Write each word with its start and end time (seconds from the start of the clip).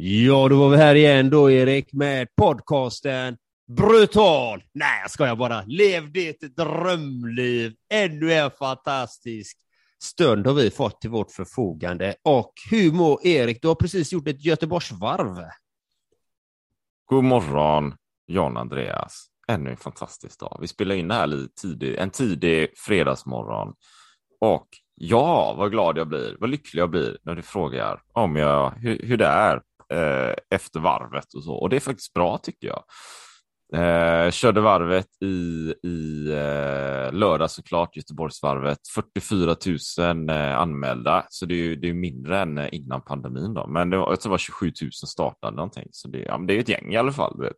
Ja, 0.00 0.48
då 0.48 0.58
var 0.58 0.70
vi 0.70 0.76
här 0.76 0.94
igen 0.94 1.30
då, 1.30 1.50
Erik, 1.50 1.92
med 1.92 2.28
podcasten 2.36 3.36
Brutal. 3.76 4.62
Nej, 4.72 5.00
jag 5.02 5.10
skojar 5.10 5.36
bara. 5.36 5.62
Lev 5.66 6.12
ditt 6.12 6.56
drömliv. 6.56 7.74
Ännu 7.92 8.32
en 8.32 8.50
fantastisk 8.50 9.58
stund 10.02 10.46
har 10.46 10.54
vi 10.54 10.70
fått 10.70 11.00
till 11.00 11.10
vårt 11.10 11.30
förfogande. 11.30 12.14
Och 12.22 12.52
hur 12.70 12.92
mår 12.92 13.26
Erik? 13.26 13.62
Du 13.62 13.68
har 13.68 13.74
precis 13.74 14.12
gjort 14.12 14.28
ett 14.28 14.44
Göteborgsvarv. 14.44 15.44
God 17.04 17.24
morgon, 17.24 17.94
John 18.26 18.56
Andreas. 18.56 19.26
Ännu 19.48 19.70
en 19.70 19.76
fantastisk 19.76 20.40
dag. 20.40 20.58
Vi 20.60 20.68
spelar 20.68 20.94
in 20.94 21.08
det 21.08 21.14
här 21.14 21.48
tidig, 21.60 21.96
en 21.96 22.10
tidig 22.10 22.68
fredagsmorgon. 22.76 23.74
Och 24.40 24.68
ja, 24.94 25.54
vad 25.58 25.70
glad 25.70 25.98
jag 25.98 26.08
blir, 26.08 26.36
vad 26.40 26.50
lycklig 26.50 26.82
jag 26.82 26.90
blir 26.90 27.18
när 27.22 27.34
du 27.34 27.42
frågar 27.42 28.02
om 28.12 28.36
jag, 28.36 28.70
hur, 28.70 29.02
hur 29.02 29.16
det 29.16 29.26
är 29.26 29.62
eh, 29.92 30.34
efter 30.50 30.80
varvet 30.80 31.34
och 31.34 31.44
så. 31.44 31.54
Och 31.54 31.68
det 31.68 31.76
är 31.76 31.80
faktiskt 31.80 32.12
bra 32.12 32.38
tycker 32.38 32.66
jag. 32.68 32.84
Eh, 33.74 34.30
körde 34.30 34.60
varvet 34.60 35.22
i, 35.22 35.74
i 35.82 36.26
eh, 36.30 37.12
lördag 37.12 37.50
såklart, 37.50 37.96
Göteborgsvarvet. 37.96 38.78
44 38.94 39.56
000 39.98 40.28
eh, 40.30 40.58
anmälda, 40.58 41.26
så 41.28 41.46
det 41.46 41.54
är 41.54 41.56
ju 41.56 41.76
det 41.76 41.88
är 41.88 41.94
mindre 41.94 42.40
än 42.40 42.58
eh, 42.58 42.68
innan 42.72 43.02
pandemin. 43.02 43.54
Då. 43.54 43.66
Men 43.66 43.90
det 43.90 43.96
var, 43.96 44.10
jag 44.10 44.20
tror 44.20 44.30
det 44.30 44.32
var 44.32 44.38
27 44.38 44.72
000 44.82 44.90
startade 44.92 45.56
någonting, 45.56 45.88
så 45.90 46.08
det, 46.08 46.18
ja, 46.18 46.38
det 46.48 46.54
är 46.54 46.60
ett 46.60 46.68
gäng 46.68 46.92
i 46.92 46.96
alla 46.96 47.12
fall. 47.12 47.34
Du 47.36 47.44
vet. 47.44 47.56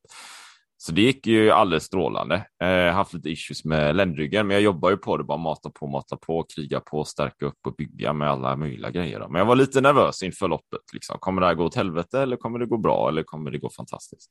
Så 0.82 0.92
det 0.92 1.02
gick 1.02 1.26
ju 1.26 1.50
alldeles 1.50 1.84
strålande. 1.84 2.46
Eh, 2.62 2.94
haft 2.94 3.12
lite 3.12 3.30
issues 3.30 3.64
med 3.64 3.96
ländryggen, 3.96 4.46
men 4.46 4.54
jag 4.54 4.62
jobbar 4.62 4.90
ju 4.90 4.96
på 4.96 5.16
det, 5.16 5.24
bara 5.24 5.38
mata 5.38 5.70
på, 5.70 5.86
mata 5.86 6.16
på, 6.16 6.46
kriga 6.54 6.80
på, 6.80 7.04
stärka 7.04 7.46
upp 7.46 7.66
och 7.66 7.74
bygga 7.74 8.12
med 8.12 8.30
alla 8.30 8.56
möjliga 8.56 8.90
grejer. 8.90 9.20
Då. 9.20 9.28
Men 9.28 9.38
jag 9.38 9.46
var 9.46 9.56
lite 9.56 9.80
nervös 9.80 10.22
inför 10.22 10.48
loppet. 10.48 10.80
Liksom. 10.92 11.18
Kommer 11.18 11.40
det 11.40 11.46
här 11.46 11.54
gå 11.54 11.64
åt 11.64 11.74
helvete 11.74 12.20
eller 12.20 12.36
kommer 12.36 12.58
det 12.58 12.66
gå 12.66 12.76
bra 12.78 13.08
eller 13.08 13.22
kommer 13.22 13.50
det 13.50 13.58
gå 13.58 13.70
fantastiskt? 13.70 14.30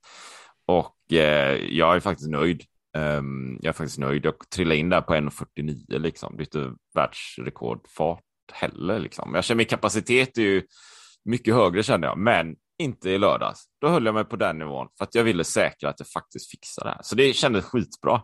Och 0.65 1.13
eh, 1.13 1.55
jag 1.55 1.95
är 1.95 1.99
faktiskt 1.99 2.29
nöjd. 2.29 2.63
Um, 2.97 3.59
jag 3.61 3.69
är 3.69 3.73
faktiskt 3.73 3.99
nöjd. 3.99 4.25
Jag 4.25 4.49
trillade 4.55 4.77
in 4.77 4.89
där 4.89 5.01
på 5.01 5.13
1.49 5.13 5.99
liksom. 5.99 6.37
Det 6.37 6.41
är 6.41 6.45
inte 6.45 6.75
världsrekordfart 6.95 8.23
heller 8.53 8.99
liksom. 8.99 9.35
Jag 9.35 9.43
känner 9.43 9.57
min 9.57 9.65
kapacitet 9.65 10.37
är 10.37 10.41
ju 10.41 10.63
mycket 11.25 11.53
högre 11.53 11.83
känner 11.83 12.07
jag, 12.07 12.17
men 12.17 12.55
inte 12.79 13.09
i 13.09 13.17
lördags. 13.17 13.65
Då 13.81 13.87
höll 13.87 14.05
jag 14.05 14.15
mig 14.15 14.25
på 14.25 14.35
den 14.35 14.59
nivån 14.59 14.87
för 14.97 15.03
att 15.03 15.15
jag 15.15 15.23
ville 15.23 15.43
säkra 15.43 15.89
att 15.89 15.99
jag 15.99 16.07
faktiskt 16.07 16.51
fixar 16.51 16.83
det 16.83 16.89
här. 16.89 16.99
Så 17.03 17.15
det 17.15 17.33
kändes 17.33 17.65
skitbra. 17.65 18.21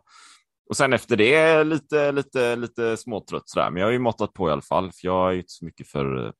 Och 0.70 0.78
sen 0.78 0.94
efter 0.94 1.17
det 1.17 1.64
lite, 1.64 2.11
lite, 2.11 2.56
lite 2.56 2.98
småtrött 2.98 3.50
sådär, 3.50 3.72
men 3.72 3.80
jag 3.80 3.88
har 3.88 3.92
ju 3.92 4.00
måttat 4.00 4.33
på 4.33 4.50
i 4.50 4.52
alla 4.52 4.61
fall, 4.61 4.92
för 4.92 5.08
jag 5.08 5.30
är 5.30 5.31
ju 5.31 5.38
inte 5.38 5.52
så 5.52 5.66
mycket 5.66 5.88
för 5.88 6.26
eh, 6.26 6.31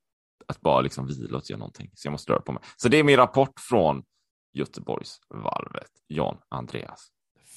att 0.48 0.62
bara 0.62 0.82
liksom 0.82 1.08
vila 1.08 1.38
och 1.38 1.50
göra 1.50 1.60
någonting, 1.60 1.92
så 1.94 2.08
jag 2.08 2.12
måste 2.12 2.32
röra 2.32 2.42
på 2.42 2.52
mig. 2.52 2.64
Så 2.78 2.90
det 2.90 2.98
är 2.98 3.04
min 3.04 3.18
rapport 3.18 3.60
från 3.60 4.04
Göteborgsvarvet, 4.54 5.92
Jan 6.08 6.38
Andreas. 6.50 7.08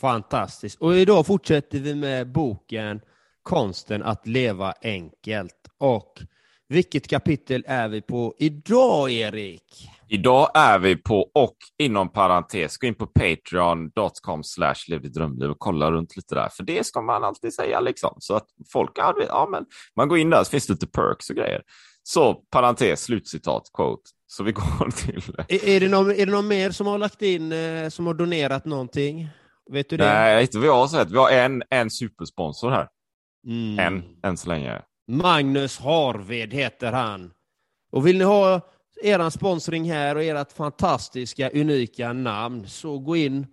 Fantastiskt. 0.00 0.80
Och 0.80 0.96
idag 0.96 1.26
fortsätter 1.26 1.78
vi 1.78 1.94
med 1.94 2.32
boken 2.32 3.00
Konsten 3.42 4.02
att 4.02 4.26
leva 4.26 4.74
enkelt. 4.82 5.68
Och 5.78 6.22
vilket 6.68 7.08
kapitel 7.08 7.64
är 7.66 7.88
vi 7.88 8.00
på 8.00 8.34
idag, 8.38 9.10
Erik? 9.10 9.88
Idag 10.10 10.50
är 10.54 10.78
vi 10.78 10.96
på 10.96 11.30
och 11.34 11.56
inom 11.78 12.12
parentes, 12.12 12.76
gå 12.76 12.86
in 12.86 12.94
på 12.94 13.06
patreon.com 13.06 14.44
slash 14.44 14.98
drömliv 15.14 15.50
och 15.50 15.58
kolla 15.58 15.90
runt 15.90 16.16
lite 16.16 16.34
där, 16.34 16.48
för 16.48 16.62
det 16.62 16.86
ska 16.86 17.02
man 17.02 17.24
alltid 17.24 17.54
säga 17.54 17.80
liksom, 17.80 18.16
så 18.18 18.34
att 18.34 18.46
folk, 18.72 18.90
ja 18.94 19.48
men 19.50 19.64
man 19.96 20.08
går 20.08 20.18
in 20.18 20.30
där, 20.30 20.44
så 20.44 20.50
finns 20.50 20.66
det 20.66 20.72
lite 20.72 20.86
perks 20.86 21.30
och 21.30 21.36
grejer. 21.36 21.62
Så 22.02 22.34
parentes, 22.34 23.02
slutcitat, 23.02 23.62
quote. 23.76 24.02
Så 24.26 24.44
vi 24.44 24.52
går 24.52 24.90
till... 24.90 25.22
Är, 25.48 25.64
är, 25.68 25.80
det 25.80 25.88
någon, 25.88 26.10
är 26.10 26.26
det 26.26 26.32
någon 26.32 26.48
mer 26.48 26.70
som 26.70 26.86
har 26.86 26.98
lagt 26.98 27.22
in, 27.22 27.52
eh, 27.52 27.88
som 27.88 28.06
har 28.06 28.14
donerat 28.14 28.64
någonting? 28.64 29.28
Vet 29.70 29.90
du 29.90 29.96
det? 29.96 30.04
Nej, 30.04 30.42
inte 30.42 30.58
vad 30.58 30.66
jag 30.66 30.76
har 30.76 30.88
sett. 30.88 31.10
Vi 31.10 31.16
har 31.18 31.30
en, 31.30 31.62
en 31.70 31.90
supersponsor 31.90 32.70
här. 32.70 32.88
Mm. 33.46 33.78
En, 33.78 34.04
än 34.22 34.36
så 34.36 34.48
länge. 34.48 34.82
Magnus 35.08 35.78
Harved 35.78 36.52
heter 36.52 36.92
han. 36.92 37.30
Och 37.90 38.06
vill 38.06 38.18
ni 38.18 38.24
ha 38.24 38.60
er 39.02 39.30
sponsring 39.30 39.90
här 39.90 40.16
och 40.16 40.22
ert 40.22 40.52
fantastiska, 40.52 41.50
unika 41.50 42.12
namn, 42.12 42.66
så 42.66 42.98
gå 42.98 43.16
in, 43.16 43.46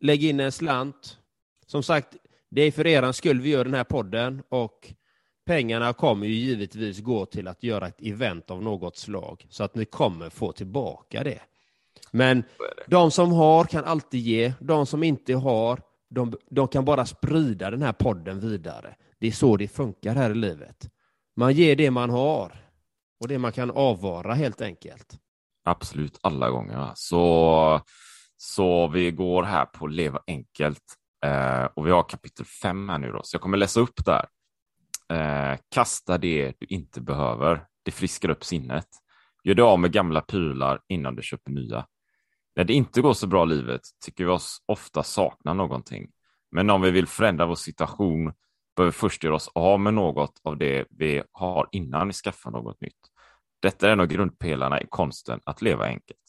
lägg 0.00 0.24
in 0.24 0.40
en 0.40 0.52
slant. 0.52 1.18
Som 1.66 1.82
sagt, 1.82 2.16
det 2.50 2.62
är 2.62 2.72
för 2.72 2.86
er 2.86 3.12
skull 3.12 3.40
vi 3.40 3.50
gör 3.50 3.64
den 3.64 3.74
här 3.74 3.84
podden 3.84 4.42
och 4.48 4.92
pengarna 5.46 5.92
kommer 5.92 6.26
ju 6.26 6.34
givetvis 6.34 7.00
gå 7.00 7.26
till 7.26 7.48
att 7.48 7.62
göra 7.62 7.86
ett 7.88 8.02
event 8.02 8.50
av 8.50 8.62
något 8.62 8.96
slag, 8.96 9.46
så 9.50 9.64
att 9.64 9.74
ni 9.74 9.84
kommer 9.84 10.30
få 10.30 10.52
tillbaka 10.52 11.24
det. 11.24 11.40
Men 12.10 12.42
de 12.86 13.10
som 13.10 13.32
har 13.32 13.64
kan 13.64 13.84
alltid 13.84 14.20
ge, 14.20 14.52
de 14.60 14.86
som 14.86 15.02
inte 15.02 15.34
har, 15.34 15.80
de, 16.10 16.34
de 16.50 16.68
kan 16.68 16.84
bara 16.84 17.06
sprida 17.06 17.70
den 17.70 17.82
här 17.82 17.92
podden 17.92 18.40
vidare. 18.40 18.94
Det 19.18 19.26
är 19.26 19.32
så 19.32 19.56
det 19.56 19.68
funkar 19.68 20.14
här 20.14 20.30
i 20.30 20.34
livet. 20.34 20.90
Man 21.36 21.52
ger 21.52 21.76
det 21.76 21.90
man 21.90 22.10
har 22.10 22.69
och 23.20 23.28
det 23.28 23.38
man 23.38 23.52
kan 23.52 23.70
avvara 23.70 24.34
helt 24.34 24.60
enkelt. 24.60 25.18
Absolut, 25.64 26.18
alla 26.22 26.50
gånger. 26.50 26.92
Så, 26.94 27.80
så 28.36 28.88
vi 28.88 29.10
går 29.10 29.42
här 29.42 29.64
på 29.64 29.86
Leva 29.86 30.20
enkelt 30.26 30.82
eh, 31.24 31.64
och 31.64 31.86
vi 31.86 31.90
har 31.90 32.02
kapitel 32.02 32.46
5 32.46 32.88
här 32.88 32.98
nu 32.98 33.12
då, 33.12 33.20
så 33.22 33.34
jag 33.34 33.42
kommer 33.42 33.56
läsa 33.56 33.80
upp 33.80 34.04
där. 34.04 34.26
Eh, 35.12 35.58
kasta 35.74 36.18
det 36.18 36.52
du 36.58 36.66
inte 36.66 37.00
behöver. 37.00 37.66
Det 37.82 37.90
friskar 37.90 38.28
upp 38.28 38.44
sinnet. 38.44 38.86
Gör 39.44 39.54
dig 39.54 39.62
av 39.62 39.78
med 39.78 39.92
gamla 39.92 40.20
prylar 40.20 40.80
innan 40.88 41.16
du 41.16 41.22
köper 41.22 41.50
nya. 41.50 41.86
När 42.56 42.64
det 42.64 42.72
inte 42.72 43.00
går 43.00 43.12
så 43.12 43.26
bra 43.26 43.44
i 43.44 43.48
livet 43.48 43.80
tycker 44.04 44.24
vi 44.24 44.30
oss 44.30 44.62
ofta 44.66 45.02
sakna 45.02 45.54
någonting. 45.54 46.10
Men 46.50 46.70
om 46.70 46.82
vi 46.82 46.90
vill 46.90 47.06
förändra 47.06 47.46
vår 47.46 47.54
situation 47.54 48.32
behöver 48.76 48.92
vi 48.92 48.98
först 48.98 49.24
göra 49.24 49.34
oss 49.34 49.50
av 49.54 49.80
med 49.80 49.94
något 49.94 50.40
av 50.44 50.58
det 50.58 50.86
vi 50.90 51.22
har 51.32 51.68
innan 51.72 52.06
vi 52.06 52.12
skaffar 52.12 52.50
något 52.50 52.80
nytt. 52.80 53.09
Detta 53.62 53.88
är 53.88 53.92
en 53.92 54.00
av 54.00 54.06
grundpelarna 54.06 54.80
i 54.80 54.86
konsten 54.88 55.40
att 55.44 55.62
leva 55.62 55.84
enkelt. 55.84 56.20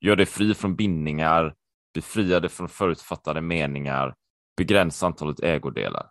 Gör 0.00 0.16
dig 0.16 0.26
fri 0.26 0.54
från 0.54 0.76
bindningar, 0.76 1.54
befria 1.94 2.40
dig 2.40 2.50
från 2.50 2.68
förutfattade 2.68 3.40
meningar, 3.40 4.14
begränsa 4.56 5.06
antalet 5.06 5.40
ägodelar. 5.40 6.10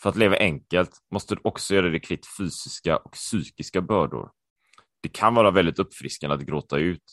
För 0.00 0.10
att 0.10 0.16
leva 0.16 0.36
enkelt 0.36 0.90
måste 1.10 1.34
du 1.34 1.40
också 1.44 1.74
göra 1.74 1.88
dig 1.88 2.00
kvitt 2.00 2.26
fysiska 2.38 2.96
och 2.96 3.12
psykiska 3.12 3.80
bördor. 3.80 4.30
Det 5.02 5.08
kan 5.08 5.34
vara 5.34 5.50
väldigt 5.50 5.78
uppfriskande 5.78 6.36
att 6.36 6.42
gråta 6.42 6.78
ut. 6.78 7.04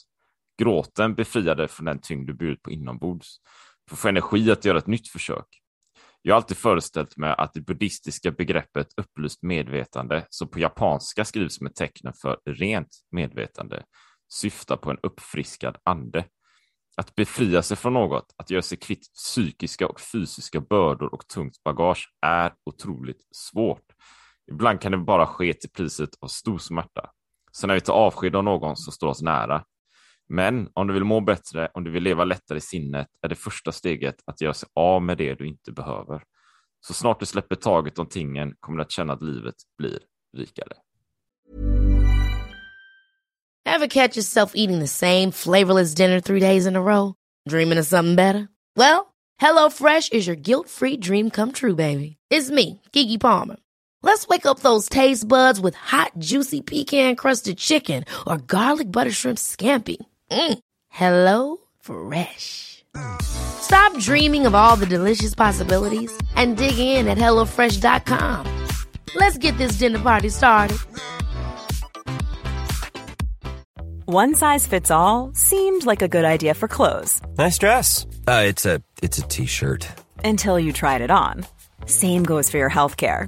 Gråten 0.57 1.15
befriar 1.15 1.55
dig 1.55 1.67
från 1.67 1.85
den 1.85 1.99
tyngd 1.99 2.27
du 2.27 2.33
burit 2.33 2.61
på 2.61 2.71
inombords, 2.71 3.37
Du 3.89 3.95
får 3.95 4.09
energi 4.09 4.51
att 4.51 4.65
göra 4.65 4.77
ett 4.77 4.87
nytt 4.87 5.07
försök. 5.07 5.47
Jag 6.27 6.35
har 6.35 6.37
alltid 6.37 6.57
föreställt 6.57 7.17
mig 7.17 7.35
att 7.37 7.53
det 7.53 7.61
buddhistiska 7.61 8.31
begreppet 8.31 8.87
upplyst 8.97 9.43
medvetande, 9.43 10.25
som 10.29 10.47
på 10.47 10.59
japanska 10.59 11.25
skrivs 11.25 11.61
med 11.61 11.75
tecknen 11.75 12.13
för 12.21 12.37
rent 12.45 12.87
medvetande, 13.11 13.83
syftar 14.33 14.77
på 14.77 14.91
en 14.91 14.97
uppfriskad 15.03 15.77
ande. 15.83 16.25
Att 16.97 17.15
befria 17.15 17.61
sig 17.61 17.77
från 17.77 17.93
något, 17.93 18.33
att 18.37 18.49
göra 18.49 18.61
sig 18.61 18.77
kvitt 18.77 19.13
psykiska 19.13 19.87
och 19.87 20.01
fysiska 20.01 20.59
bördor 20.59 21.13
och 21.13 21.27
tungt 21.27 21.63
bagage 21.63 22.13
är 22.21 22.53
otroligt 22.65 23.21
svårt. 23.35 23.85
Ibland 24.51 24.81
kan 24.81 24.91
det 24.91 24.97
bara 24.97 25.27
ske 25.27 25.53
till 25.53 25.69
priset 25.69 26.09
av 26.19 26.27
stor 26.27 26.57
smärta. 26.57 27.09
Så 27.51 27.67
när 27.67 27.73
vi 27.73 27.81
tar 27.81 27.93
avsked 27.93 28.35
av 28.35 28.43
någon 28.43 28.77
som 28.77 28.93
står 28.93 29.07
oss 29.07 29.21
nära. 29.21 29.63
Men 30.29 30.69
om 30.73 30.87
du 30.87 30.93
vill 30.93 31.03
må 31.03 31.21
bättre, 31.21 31.69
om 31.73 31.83
du 31.83 31.91
vill 31.91 32.03
leva 32.03 32.23
lättare 32.23 32.57
i 32.57 32.61
sinnet, 32.61 33.07
är 33.21 33.29
det 33.29 33.35
första 33.35 33.71
steget 33.71 34.15
att 34.25 34.41
göra 34.41 34.53
sig 34.53 34.69
av 34.73 35.01
med 35.01 35.17
det 35.17 35.33
du 35.33 35.47
inte 35.47 35.71
behöver. 35.71 36.23
Så 36.87 36.93
snart 36.93 37.19
du 37.19 37.25
släpper 37.25 37.55
taget 37.55 37.99
om 37.99 38.07
tingen 38.07 38.53
kommer 38.59 38.77
du 38.77 38.83
att 38.83 38.91
känna 38.91 39.13
att 39.13 39.21
livet 39.21 39.55
blir 39.77 39.99
rikare. 40.37 40.73
Have 43.65 43.87
catch 43.89 44.15
yourself 44.15 44.51
eating 44.55 44.79
the 44.79 44.87
same 44.87 45.31
flavorless 45.31 45.95
dinner 45.95 46.21
three 46.21 46.39
days 46.39 46.67
in 46.67 46.75
a 46.75 46.81
row? 46.81 47.13
Dreaming 47.49 47.79
of 47.79 47.85
something 47.85 48.15
better? 48.15 48.47
Well, 48.75 49.13
hello 49.37 49.69
fresh 49.69 50.11
is 50.11 50.27
your 50.27 50.35
guilt 50.35 50.69
free 50.69 50.97
dream 50.97 51.29
come 51.29 51.51
true 51.51 51.75
baby. 51.75 52.17
It's 52.29 52.51
me, 52.51 52.81
Gigi 52.93 53.17
Palmer. 53.17 53.57
Let's 54.03 54.27
wake 54.27 54.45
up 54.45 54.59
those 54.59 54.87
taste 54.87 55.27
buds 55.27 55.59
with 55.59 55.75
hot 55.75 56.11
juicy 56.19 56.61
pecan 56.61 57.15
crusted 57.15 57.57
chicken 57.57 58.05
or 58.27 58.37
garlic 58.37 58.91
butter 58.91 59.11
shrimp 59.11 59.39
scampi. 59.39 59.97
Mm. 60.31 60.59
Hello 60.89 61.57
Fresh. 61.79 62.83
Stop 63.21 63.97
dreaming 63.99 64.45
of 64.45 64.55
all 64.55 64.75
the 64.75 64.85
delicious 64.85 65.35
possibilities 65.35 66.15
and 66.35 66.55
dig 66.57 66.77
in 66.77 67.07
at 67.07 67.17
HelloFresh.com. 67.17 68.45
Let's 69.15 69.37
get 69.37 69.57
this 69.57 69.73
dinner 69.73 69.99
party 69.99 70.29
started. 70.29 70.77
One 74.07 74.35
size 74.35 74.67
fits 74.67 74.91
all 74.91 75.31
seemed 75.33 75.85
like 75.85 76.01
a 76.03 76.07
good 76.07 76.25
idea 76.25 76.53
for 76.53 76.67
clothes. 76.67 77.21
Nice 77.37 77.57
dress. 77.57 78.05
Uh, 78.27 78.43
it's 78.45 78.65
a 78.65 78.81
it's 79.01 79.17
a 79.17 79.23
t-shirt. 79.23 79.87
Until 80.23 80.59
you 80.59 80.71
tried 80.73 81.01
it 81.01 81.09
on. 81.11 81.45
Same 81.87 82.23
goes 82.23 82.49
for 82.49 82.57
your 82.57 82.69
health 82.69 82.97
care. 82.97 83.27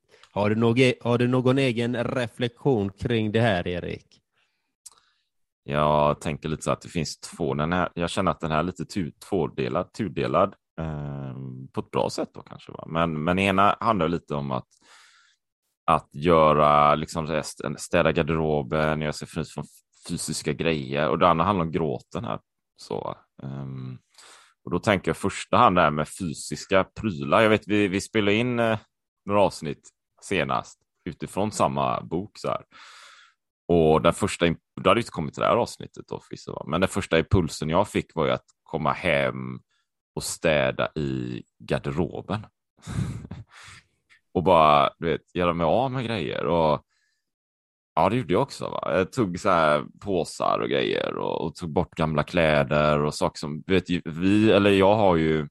Har 0.33 0.49
du, 0.49 0.55
någon, 0.55 0.93
har 1.01 1.17
du 1.17 1.27
någon 1.27 1.57
egen 1.57 2.03
reflektion 2.03 2.89
kring 2.89 3.31
det 3.31 3.41
här, 3.41 3.67
Erik? 3.67 4.21
Jag 5.63 6.21
tänker 6.21 6.49
lite 6.49 6.63
så 6.63 6.71
att 6.71 6.81
det 6.81 6.89
finns 6.89 7.19
två. 7.19 7.53
Den 7.53 7.73
här, 7.73 7.89
jag 7.93 8.09
känner 8.09 8.31
att 8.31 8.39
den 8.39 8.51
här 8.51 8.59
är 8.59 8.63
lite 8.63 8.85
tu, 8.85 9.11
tvådelad, 9.11 9.93
tudelad 9.93 10.55
eh, 10.79 11.35
på 11.73 11.81
ett 11.81 11.91
bra 11.91 12.09
sätt 12.09 12.29
då 12.33 12.41
kanske. 12.41 12.71
Va? 12.71 12.83
Men, 12.87 13.23
men 13.23 13.39
ena 13.39 13.77
handlar 13.79 14.07
lite 14.07 14.35
om 14.35 14.51
att 14.51 14.67
att 15.85 16.09
göra 16.11 16.95
liksom 16.95 17.43
städa 17.77 18.11
garderoben, 18.11 19.01
göra 19.01 19.13
sig 19.13 19.27
fri 19.27 19.43
från 19.45 19.65
fysiska 20.09 20.53
grejer 20.53 21.09
och 21.09 21.19
det 21.19 21.27
andra 21.27 21.45
handlar 21.45 21.65
om 21.65 21.71
gråten 21.71 22.25
här. 22.25 22.39
Så, 22.75 23.17
um, 23.43 23.99
och 24.63 24.71
då 24.71 24.79
tänker 24.79 25.09
jag 25.09 25.17
första 25.17 25.57
hand 25.57 25.75
det 25.75 25.81
här 25.81 25.91
med 25.91 26.07
fysiska 26.09 26.83
prylar. 26.83 27.41
Jag 27.41 27.49
vet 27.49 27.67
vi, 27.67 27.87
vi 27.87 28.01
spelade 28.01 28.33
in 28.37 28.59
eh, 28.59 28.79
några 29.25 29.41
avsnitt 29.41 29.89
senast 30.23 30.79
utifrån 31.05 31.51
samma 31.51 32.01
bok 32.01 32.37
så 32.37 32.47
här. 32.47 32.63
Och 33.67 34.01
den 34.01 34.13
första, 34.13 34.45
det 34.81 34.89
hade 34.89 34.99
inte 34.99 35.11
kommit 35.11 35.33
till 35.33 35.41
det 35.41 35.47
här 35.47 35.55
avsnittet 35.55 36.07
då 36.07 36.19
förvisso, 36.19 36.63
men 36.67 36.81
den 36.81 36.87
första 36.87 37.19
impulsen 37.19 37.69
jag 37.69 37.87
fick 37.87 38.15
var 38.15 38.25
ju 38.25 38.31
att 38.31 38.45
komma 38.63 38.93
hem 38.93 39.59
och 40.15 40.23
städa 40.23 40.91
i 40.95 41.43
garderoben. 41.59 42.45
och 44.33 44.43
bara, 44.43 44.89
du 44.99 45.11
vet, 45.11 45.35
göra 45.35 45.53
mig 45.53 45.65
av 45.65 45.91
med 45.91 46.05
grejer. 46.05 46.45
Och 46.45 46.85
ja, 47.95 48.09
det 48.09 48.15
gjorde 48.15 48.33
jag 48.33 48.41
också. 48.41 48.69
Va? 48.69 48.97
Jag 48.97 49.11
tog 49.11 49.39
så 49.39 49.49
här 49.49 49.85
påsar 50.01 50.59
och 50.59 50.69
grejer 50.69 51.15
och, 51.17 51.45
och 51.45 51.55
tog 51.55 51.69
bort 51.69 51.95
gamla 51.95 52.23
kläder 52.23 52.99
och 52.99 53.15
saker 53.15 53.39
som, 53.39 53.63
vet, 53.67 53.89
vi, 54.05 54.51
eller 54.51 54.71
jag 54.71 54.95
har 54.95 55.15
ju 55.15 55.47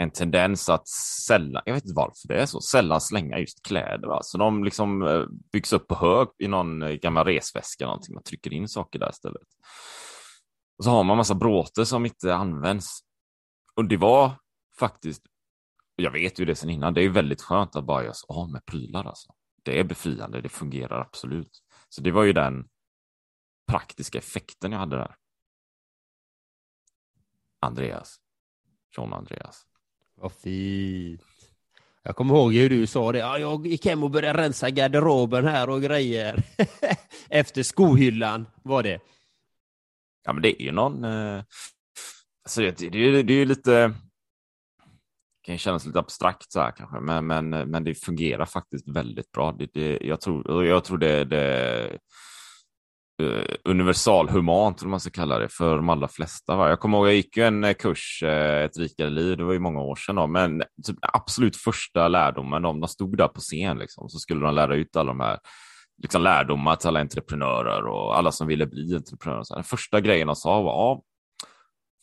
en 0.00 0.10
tendens 0.10 0.68
att 0.68 0.88
sällan, 1.26 1.62
jag 1.66 1.74
vet 1.74 1.84
inte 1.84 1.94
varför 1.96 2.28
det 2.28 2.42
är 2.42 2.46
så, 2.46 2.60
sällan 2.60 3.00
slänga 3.00 3.38
just 3.38 3.62
kläder. 3.62 4.08
Va? 4.08 4.22
Så 4.22 4.38
de 4.38 4.64
liksom 4.64 5.02
eh, 5.02 5.24
byggs 5.52 5.72
upp 5.72 5.88
på 5.88 5.94
hög 5.94 6.28
i 6.38 6.48
någon 6.48 6.82
eh, 6.82 6.92
gammal 6.92 7.24
resväska, 7.24 7.86
någonting. 7.86 8.14
man 8.14 8.22
trycker 8.22 8.52
in 8.52 8.68
saker 8.68 8.98
där 8.98 9.10
istället. 9.10 9.48
Och 10.78 10.84
så 10.84 10.90
har 10.90 11.04
man 11.04 11.16
massa 11.16 11.34
bråte 11.34 11.86
som 11.86 12.06
inte 12.06 12.34
används. 12.34 13.00
Och 13.74 13.84
det 13.84 13.96
var 13.96 14.32
faktiskt, 14.78 15.22
jag 15.96 16.10
vet 16.10 16.38
ju 16.38 16.44
det 16.44 16.54
sen 16.54 16.70
innan, 16.70 16.94
det 16.94 17.04
är 17.04 17.08
väldigt 17.08 17.42
skönt 17.42 17.76
att 17.76 17.84
bara 17.84 18.02
göra 18.02 18.14
sig 18.14 18.26
av 18.28 18.50
med 18.50 18.66
prylar 18.66 19.04
alltså. 19.04 19.32
Det 19.62 19.80
är 19.80 19.84
befriande, 19.84 20.40
det 20.40 20.48
fungerar 20.48 21.00
absolut. 21.00 21.62
Så 21.88 22.02
det 22.02 22.10
var 22.10 22.24
ju 22.24 22.32
den 22.32 22.68
praktiska 23.66 24.18
effekten 24.18 24.72
jag 24.72 24.78
hade 24.78 24.96
där. 24.96 25.16
Andreas. 27.60 28.16
John 28.96 29.12
Andreas. 29.12 29.69
Vad 30.20 30.32
fint. 30.32 31.20
Jag 32.02 32.16
kommer 32.16 32.34
ihåg 32.34 32.54
hur 32.54 32.70
du 32.70 32.86
sa 32.86 33.12
det. 33.12 33.18
Ja, 33.18 33.38
jag 33.38 33.66
gick 33.66 33.86
hem 33.86 34.02
och 34.02 34.10
började 34.10 34.42
rensa 34.42 34.70
garderoben 34.70 35.46
här 35.46 35.70
och 35.70 35.82
grejer. 35.82 36.42
Efter 37.28 37.62
skohyllan 37.62 38.46
var 38.62 38.82
det. 38.82 39.00
Ja, 40.24 40.32
men 40.32 40.42
det 40.42 40.62
är 40.62 40.64
ju 40.64 40.72
någon... 40.72 41.04
Eh, 41.04 41.42
alltså, 42.44 42.60
det, 42.60 42.90
det, 42.90 43.22
det 43.22 43.32
är 43.32 43.38
ju 43.38 43.44
lite... 43.44 43.88
Det 45.40 45.46
kan 45.46 45.58
kännas 45.58 45.86
lite 45.86 45.98
abstrakt 45.98 46.52
så 46.52 46.60
här 46.60 46.72
kanske, 46.76 47.00
men, 47.00 47.26
men, 47.26 47.50
men 47.50 47.84
det 47.84 47.94
fungerar 47.94 48.46
faktiskt 48.46 48.88
väldigt 48.88 49.32
bra. 49.32 49.52
Det, 49.52 49.70
det, 49.74 49.98
jag, 50.00 50.20
tror, 50.20 50.66
jag 50.66 50.84
tror 50.84 50.98
det, 50.98 51.24
det 51.24 51.98
universal 53.20 53.60
universalhumant, 53.64 54.82
om 54.82 54.90
man 54.90 55.00
ska 55.00 55.10
kalla 55.10 55.38
det, 55.38 55.48
för 55.48 55.76
de 55.76 55.88
allra 55.88 56.08
flesta. 56.08 56.56
Va? 56.56 56.68
Jag 56.68 56.80
kommer 56.80 56.98
ihåg, 56.98 57.06
jag 57.06 57.14
gick 57.14 57.36
ju 57.36 57.42
en 57.42 57.64
eh, 57.64 57.74
kurs, 57.74 58.22
eh, 58.22 58.64
ett 58.64 58.78
rikare 58.78 59.10
liv, 59.10 59.36
det 59.36 59.44
var 59.44 59.52
ju 59.52 59.58
många 59.58 59.80
år 59.80 59.96
sedan, 59.96 60.16
då, 60.16 60.26
men 60.26 60.62
typ, 60.86 60.96
absolut 61.00 61.56
första 61.56 62.08
lärdomen, 62.08 62.64
om 62.64 62.80
de 62.80 62.88
stod 62.88 63.16
där 63.16 63.28
på 63.28 63.40
scen, 63.40 63.78
liksom, 63.78 64.08
så 64.08 64.18
skulle 64.18 64.40
de 64.40 64.54
lära 64.54 64.74
ut 64.74 64.96
alla 64.96 65.08
de 65.08 65.20
här 65.20 65.38
liksom, 66.02 66.22
lärdomar 66.22 66.76
till 66.76 66.88
alla 66.88 67.00
entreprenörer 67.00 67.86
och 67.86 68.18
alla 68.18 68.32
som 68.32 68.46
ville 68.46 68.66
bli 68.66 68.96
entreprenörer. 68.96 69.42
Så 69.42 69.54
den 69.54 69.64
första 69.64 70.00
grejen 70.00 70.26
de 70.26 70.36
sa 70.36 70.62
var, 70.62 70.72
ja, 70.72 71.02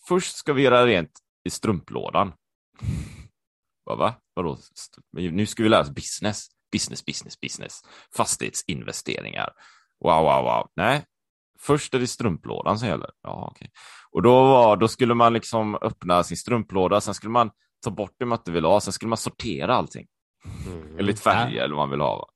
först 0.08 0.36
ska 0.36 0.54
vi 0.54 0.62
göra 0.62 0.86
rent 0.86 1.12
i 1.48 1.50
strumplådan. 1.50 2.34
Va? 3.86 4.16
Vadå? 4.34 4.58
Nu 5.12 5.46
ska 5.46 5.64
vi 5.64 5.70
lära 5.70 5.82
oss 5.82 5.90
business. 5.90 6.48
Business, 6.72 7.06
business, 7.06 7.40
business. 7.40 7.82
Fastighetsinvesteringar. 8.18 9.54
Wow, 10.04 10.24
wow, 10.24 10.44
wow. 10.44 10.68
Nej, 10.76 11.04
först 11.60 11.94
är 11.94 12.00
det 12.00 12.08
strumplådan 12.08 12.80
som 12.80 12.88
gäller. 12.88 13.10
Ja, 13.24 13.52
okay. 13.52 13.68
Och 14.12 14.22
då, 14.22 14.32
var, 14.32 14.78
då 14.78 14.88
skulle 14.88 15.14
man 15.14 15.34
liksom 15.34 15.76
öppna 15.76 16.24
sin 16.24 16.38
strumplåda, 16.38 17.02
sen 17.02 17.14
skulle 17.14 17.32
man 17.32 17.52
ta 17.84 17.92
bort 17.92 18.16
det 18.20 18.26
man 18.26 18.38
inte 18.38 18.52
vill 18.52 18.66
ha, 18.66 18.80
sen 18.82 18.94
skulle 18.94 19.10
man 19.10 19.18
sortera 19.18 19.76
allting. 19.76 20.08
Mm. 20.68 21.00
Eller 21.00 21.14
färger 21.14 21.58
ja. 21.58 21.64
eller 21.64 21.76
vad 21.76 21.88
man 21.88 21.92
vill 21.92 22.02
ha. 22.02 22.18
Va? 22.18 22.28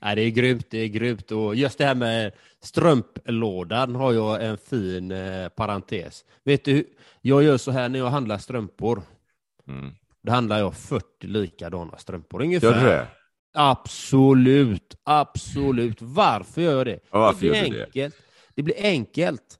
Ja, 0.00 0.14
det 0.14 0.22
är 0.22 0.30
grymt, 0.30 0.66
det 0.70 0.78
är 0.78 0.88
grymt. 0.88 1.32
Och 1.32 1.54
just 1.54 1.78
det 1.78 1.84
här 1.84 1.94
med 1.94 2.32
strumplådan 2.62 3.94
har 3.94 4.12
jag 4.12 4.44
en 4.44 4.58
fin 4.58 5.10
eh, 5.10 5.48
parentes. 5.48 6.24
Vet 6.44 6.64
du, 6.64 6.84
jag 7.20 7.42
gör 7.42 7.56
så 7.56 7.70
här 7.70 7.88
när 7.88 7.98
jag 7.98 8.10
handlar 8.10 8.38
strumpor. 8.38 9.02
Mm. 9.68 9.94
Då 10.22 10.32
handlar 10.32 10.58
jag 10.58 10.76
40 10.76 11.04
likadana 11.20 11.98
strumpor 11.98 12.42
ungefär. 12.42 12.66
Gör 12.66 12.80
du 12.80 12.86
det? 12.86 13.06
Absolut, 13.56 14.96
absolut. 15.04 16.02
Varför 16.02 16.62
gör 16.62 16.76
jag 16.76 16.86
det? 16.86 17.00
Ja, 17.10 17.18
varför 17.18 17.40
det 17.40 17.50
blir 17.50 17.54
gör 17.54 17.64
enkelt. 17.64 17.94
Det? 17.94 18.12
det 18.54 18.62
blir 18.62 18.76
enkelt. 18.78 19.58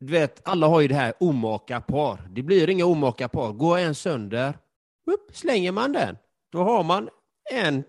Du 0.00 0.12
vet, 0.12 0.48
alla 0.48 0.66
har 0.66 0.80
ju 0.80 0.88
det 0.88 0.94
här 0.94 1.14
omaka 1.20 1.80
par. 1.80 2.28
Det 2.30 2.42
blir 2.42 2.70
inga 2.70 2.84
omaka 2.84 3.28
par. 3.28 3.52
Går 3.52 3.78
en 3.78 3.94
sönder, 3.94 4.58
upp, 5.06 5.36
slänger 5.36 5.72
man 5.72 5.92
den. 5.92 6.16
Då 6.52 6.62
har 6.62 6.84
man 6.84 7.08
en 7.50 7.84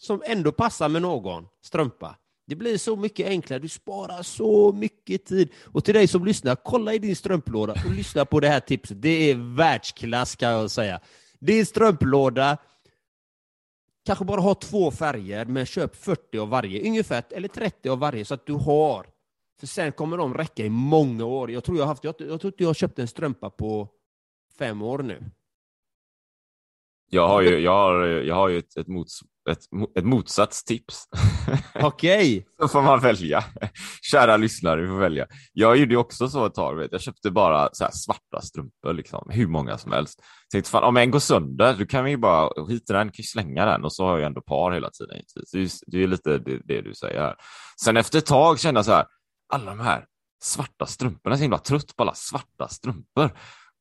som 0.00 0.22
ändå 0.26 0.52
passar 0.52 0.88
med 0.88 1.02
någon 1.02 1.46
strumpa. 1.62 2.16
Det 2.46 2.56
blir 2.56 2.78
så 2.78 2.96
mycket 2.96 3.26
enklare, 3.26 3.58
du 3.58 3.68
sparar 3.68 4.22
så 4.22 4.72
mycket 4.72 5.24
tid. 5.24 5.48
Och 5.64 5.84
till 5.84 5.94
dig 5.94 6.06
som 6.06 6.24
lyssnar, 6.24 6.56
kolla 6.56 6.94
i 6.94 6.98
din 6.98 7.16
strumplåda 7.16 7.72
och 7.72 7.92
lyssna 7.92 8.24
på 8.24 8.40
det 8.40 8.48
här 8.48 8.60
tipset. 8.60 9.02
Det 9.02 9.30
är 9.30 9.56
världsklass 9.56 10.36
kan 10.36 10.50
jag 10.50 10.70
säga. 10.70 11.00
Din 11.38 11.66
strumplåda, 11.66 12.58
kanske 14.04 14.24
bara 14.24 14.40
ha 14.40 14.54
två 14.54 14.90
färger, 14.90 15.44
men 15.44 15.66
köp 15.66 15.96
40 15.96 16.38
av 16.38 16.48
varje, 16.48 16.88
ungefär, 16.88 17.24
eller 17.30 17.48
30 17.48 17.88
av 17.88 17.98
varje, 17.98 18.24
så 18.24 18.34
att 18.34 18.46
du 18.46 18.52
har. 18.52 19.06
För 19.60 19.66
sen 19.66 19.92
kommer 19.92 20.16
de 20.16 20.34
räcka 20.34 20.64
i 20.64 20.70
många 20.70 21.24
år. 21.24 21.50
Jag 21.50 21.64
tror 21.64 21.76
jag 21.76 21.84
har 21.84 21.88
haft, 21.88 22.04
jag, 22.04 22.14
jag 22.18 22.40
tror 22.40 22.52
inte 22.52 22.62
jag 22.62 22.68
har 22.68 22.74
köpt 22.74 22.98
en 22.98 23.08
strumpa 23.08 23.50
på 23.50 23.88
fem 24.58 24.82
år 24.82 24.98
nu. 24.98 25.24
Jag 27.10 27.28
har 27.28 27.42
ju, 27.42 27.58
jag 27.60 27.72
har, 27.72 28.00
jag 28.06 28.34
har 28.34 28.48
ju 28.48 28.58
ett, 28.58 28.76
ett, 28.76 28.88
mots, 28.88 29.20
ett, 29.50 29.58
ett 29.98 30.04
motsatstips. 30.04 31.04
Okej. 31.74 32.38
Okay. 32.38 32.44
så 32.60 32.68
får 32.68 32.82
man 32.82 33.00
välja. 33.00 33.44
Kära 34.02 34.36
lyssnare, 34.36 34.80
vi 34.80 34.88
får 34.88 34.98
välja. 34.98 35.26
Jag 35.52 35.76
gjorde 35.76 35.96
också 35.96 36.28
så 36.28 36.46
ett 36.46 36.54
tag. 36.54 36.76
Vet. 36.76 36.92
Jag 36.92 37.00
köpte 37.00 37.30
bara 37.30 37.68
så 37.72 37.88
svarta 37.92 38.40
strumpor, 38.40 38.92
liksom, 38.92 39.28
hur 39.30 39.46
många 39.46 39.78
som 39.78 39.92
helst. 39.92 40.22
Tänkte, 40.52 40.70
fan, 40.70 40.84
om 40.84 40.96
en 40.96 41.10
går 41.10 41.18
sönder, 41.18 41.76
då 41.78 41.86
kan 41.86 42.04
vi 42.04 42.16
bara 42.16 42.66
hit 42.68 42.86
den, 42.86 43.12
kan 43.12 43.24
slänga 43.24 43.66
den 43.66 43.84
och 43.84 43.92
så 43.92 44.06
har 44.06 44.18
jag 44.18 44.26
ändå 44.26 44.40
par 44.40 44.72
hela 44.72 44.90
tiden. 44.90 45.22
Det 45.52 45.58
är, 45.98 46.02
är 46.02 46.06
lite 46.06 46.38
det, 46.38 46.60
det, 46.64 46.80
du 46.80 46.94
säger 46.94 47.20
här. 47.20 47.34
Sen 47.84 47.96
efter 47.96 48.18
ett 48.18 48.26
tag 48.26 48.60
kände 48.60 48.78
jag 48.78 48.84
så 48.84 48.92
här, 48.92 49.06
alla 49.52 49.70
de 49.70 49.80
här 49.80 50.04
svarta 50.42 50.86
strumporna. 50.86 51.20
Jag 51.24 51.32
är 51.32 51.36
så 51.36 51.42
himla 51.42 51.58
trött 51.58 51.96
på 51.96 52.02
alla 52.02 52.14
svarta 52.14 52.68
strumpor. 52.68 53.30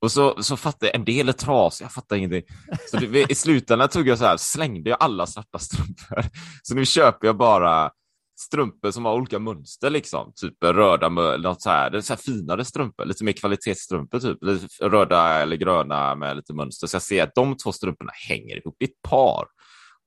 Och 0.03 0.11
så, 0.11 0.43
så 0.43 0.57
fattade 0.57 0.85
jag, 0.85 0.95
en 0.95 1.05
del 1.05 1.29
är 1.29 1.33
trasiga, 1.33 1.85
jag 1.85 1.93
fattar 1.93 2.15
ingenting. 2.15 2.43
Så 2.91 2.97
det, 2.97 3.31
i 3.31 3.35
slutändan 3.35 3.89
tog 3.89 4.07
jag 4.07 4.17
så 4.17 4.25
här, 4.25 4.37
slängde 4.37 4.89
jag 4.89 4.97
alla 4.99 5.25
svarta 5.25 5.59
strumpor. 5.59 6.25
Så 6.63 6.75
nu 6.75 6.85
köper 6.85 7.27
jag 7.27 7.37
bara 7.37 7.91
strumpor 8.39 8.91
som 8.91 9.05
har 9.05 9.13
olika 9.13 9.39
mönster, 9.39 9.89
liksom. 9.89 10.33
Typ 10.35 10.63
röda, 10.63 11.09
något 11.09 11.61
så 11.61 11.69
här, 11.69 11.89
det 11.89 11.97
är 11.97 12.01
så 12.01 12.13
här 12.13 12.21
finare 12.21 12.65
strumpor, 12.65 13.05
lite 13.05 13.23
mer 13.23 13.31
kvalitetsstrumpor, 13.31 14.19
typ. 14.19 14.37
Lite 14.41 14.67
röda 14.89 15.41
eller 15.41 15.55
gröna 15.55 16.15
med 16.15 16.35
lite 16.35 16.53
mönster. 16.53 16.87
Så 16.87 16.95
jag 16.95 17.01
ser 17.01 17.23
att 17.23 17.35
de 17.35 17.57
två 17.57 17.71
strumporna 17.71 18.11
hänger 18.29 18.57
ihop 18.57 18.81
i 18.81 18.85
ett 18.85 19.01
par. 19.09 19.45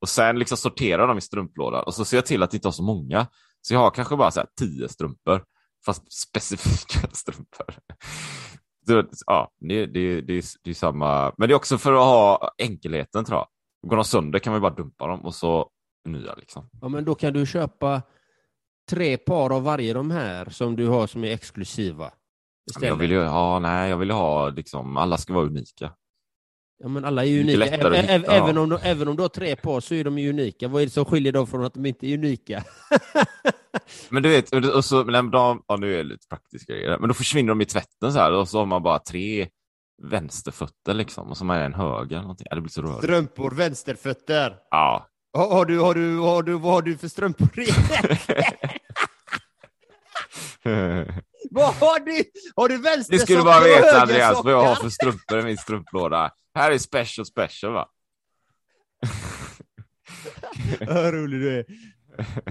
Och 0.00 0.08
sen 0.08 0.38
liksom 0.38 0.56
sorterar 0.56 1.06
de 1.08 1.18
i 1.18 1.20
strumplådan 1.20 1.84
och 1.84 1.94
så 1.94 2.04
ser 2.04 2.16
jag 2.16 2.26
till 2.26 2.42
att 2.42 2.54
inte 2.54 2.68
ha 2.68 2.72
så 2.72 2.82
många. 2.82 3.26
Så 3.62 3.74
jag 3.74 3.80
har 3.80 3.90
kanske 3.90 4.16
bara 4.16 4.30
så 4.30 4.40
här 4.40 4.48
tio 4.58 4.88
strumpor, 4.88 5.44
fast 5.86 6.12
specifika 6.12 7.08
strumpor. 7.12 7.74
Det, 8.86 9.06
ja, 9.26 9.50
det, 9.60 9.86
det, 9.86 10.20
det, 10.20 10.44
det 10.62 10.70
är 10.70 10.74
samma, 10.74 11.32
men 11.38 11.48
det 11.48 11.54
är 11.54 11.56
också 11.56 11.78
för 11.78 11.92
att 11.92 11.98
ha 11.98 12.50
enkelheten 12.58 13.24
tror 13.24 13.38
jag. 13.38 13.46
Går 13.90 13.96
de 13.96 14.04
sönder 14.04 14.38
kan 14.38 14.54
vi 14.54 14.60
bara 14.60 14.74
dumpa 14.74 15.06
dem 15.06 15.24
och 15.24 15.34
så 15.34 15.70
nya 16.08 16.34
liksom. 16.34 16.68
Ja, 16.80 16.88
men 16.88 17.04
då 17.04 17.14
kan 17.14 17.32
du 17.32 17.46
köpa 17.46 18.02
tre 18.90 19.16
par 19.16 19.52
av 19.56 19.62
varje 19.62 19.94
de 19.94 20.10
här 20.10 20.48
som 20.50 20.76
du 20.76 20.86
har 20.88 21.06
som 21.06 21.24
är 21.24 21.32
exklusiva. 21.32 22.10
Istället. 22.70 22.88
Jag 22.88 22.96
vill 22.96 23.10
ju 23.10 23.24
ha, 23.24 23.58
nej, 23.58 23.90
jag 23.90 23.96
vill 23.96 24.10
ha 24.10 24.48
liksom, 24.48 24.96
alla 24.96 25.16
ska 25.16 25.34
vara 25.34 25.44
unika. 25.44 25.92
Ja, 26.78 26.88
men 26.88 27.04
alla 27.04 27.24
är 27.24 27.28
ju 27.28 27.40
unika. 27.40 27.66
Även, 27.66 28.24
även, 28.24 28.58
om 28.58 28.68
de, 28.68 28.78
även 28.82 29.08
om 29.08 29.16
du 29.16 29.22
har 29.22 29.28
tre 29.28 29.56
par 29.56 29.80
så 29.80 29.94
är 29.94 30.04
de 30.04 30.18
ju 30.18 30.30
unika. 30.30 30.68
Vad 30.68 30.82
är 30.82 30.86
det 30.86 30.92
som 30.92 31.04
skiljer 31.04 31.32
dem 31.32 31.46
från 31.46 31.64
att 31.64 31.74
de 31.74 31.86
inte 31.86 32.06
är 32.06 32.14
unika? 32.14 32.64
men 34.08 34.22
du 34.22 34.28
vet, 34.28 34.74
och 34.74 34.84
så, 34.84 35.04
men 35.04 35.30
de, 35.30 35.62
ja, 35.68 35.76
nu 35.76 35.94
är 35.94 35.96
det 35.96 36.02
lite 36.04 36.26
praktiska 36.28 36.72
grejer, 36.72 36.98
men 36.98 37.08
då 37.08 37.14
försvinner 37.14 37.48
de 37.48 37.60
i 37.60 37.64
tvätten 37.64 38.12
så 38.12 38.18
här 38.18 38.32
och 38.32 38.48
så 38.48 38.58
har 38.58 38.66
man 38.66 38.82
bara 38.82 38.98
tre 38.98 39.48
vänsterfötter 40.02 40.94
liksom 40.94 41.30
och 41.30 41.36
så 41.36 41.44
har 41.44 41.46
man 41.46 41.58
en 41.58 41.74
höger. 41.74 42.20
Någonting. 42.20 42.46
Ja, 42.50 42.56
det 42.56 42.62
blir 42.62 42.70
så 42.70 42.82
rörigt. 42.82 43.04
Strumpor, 43.04 43.50
vänsterfötter. 43.50 44.56
Ja. 44.70 45.06
Har, 45.32 45.50
har, 45.50 45.64
du, 45.64 45.78
har, 45.78 45.94
du, 45.94 46.18
har, 46.18 46.42
du, 46.42 46.52
vad 46.52 46.72
har 46.72 46.82
du 46.82 46.96
för 46.96 47.08
strumpor 47.08 47.48
Vad 51.50 51.74
har 51.74 52.00
du? 52.00 52.24
Har 52.56 52.68
du 52.68 52.78
vänster 52.78 53.12
Ni 53.12 53.18
skulle 53.18 53.42
bara 53.42 53.64
veta 53.64 54.00
Andreas 54.00 54.44
vad 54.44 54.52
jag 54.52 54.62
har 54.62 54.74
för 54.74 54.88
strumpor 54.88 55.38
i 55.38 55.42
min 55.42 55.56
strumplåda. 55.56 56.30
Här 56.54 56.72
är 56.72 56.78
special 56.78 57.26
special 57.26 57.72
va? 57.72 57.88
Vad 60.86 61.14
rolig 61.14 61.40
du 61.40 61.58
är. 61.58 61.64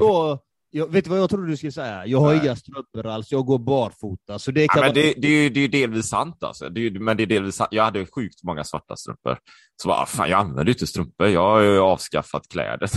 Och, 0.01 0.45
jag, 0.69 0.91
vet 0.91 1.03
du 1.03 1.09
vad 1.09 1.19
jag 1.19 1.29
trodde 1.29 1.47
du 1.47 1.57
skulle 1.57 1.71
säga? 1.71 2.05
Jag 2.05 2.19
har 2.19 2.33
Nej. 2.33 2.43
inga 2.43 2.55
strumpor 2.55 3.07
alls, 3.07 3.31
jag 3.31 3.45
går 3.45 3.59
barfota. 3.59 4.39
Så 4.39 4.51
det, 4.51 4.67
kan 4.67 4.81
ja, 4.81 4.85
men 4.85 4.95
det, 4.95 5.13
det, 5.17 5.27
är 5.27 5.43
ju, 5.43 5.49
det 5.49 5.59
är 5.59 5.67
delvis 5.67 6.07
sant 6.07 6.43
alltså. 6.43 6.69
Det 6.69 6.87
är, 6.87 6.99
men 6.99 7.17
det 7.17 7.23
är 7.23 7.27
delvis 7.27 7.55
sant. 7.55 7.69
Jag 7.71 7.83
hade 7.83 8.05
sjukt 8.05 8.43
många 8.43 8.63
svarta 8.63 8.95
strumpor. 8.95 9.37
Så 9.81 9.87
bara, 9.87 10.05
fan 10.05 10.29
jag 10.29 10.39
använder 10.39 10.69
inte 10.69 10.87
strumpor, 10.87 11.27
jag 11.27 11.41
har 11.41 11.61
ju 11.61 11.79
avskaffat 11.79 12.47
kläder. 12.47 12.89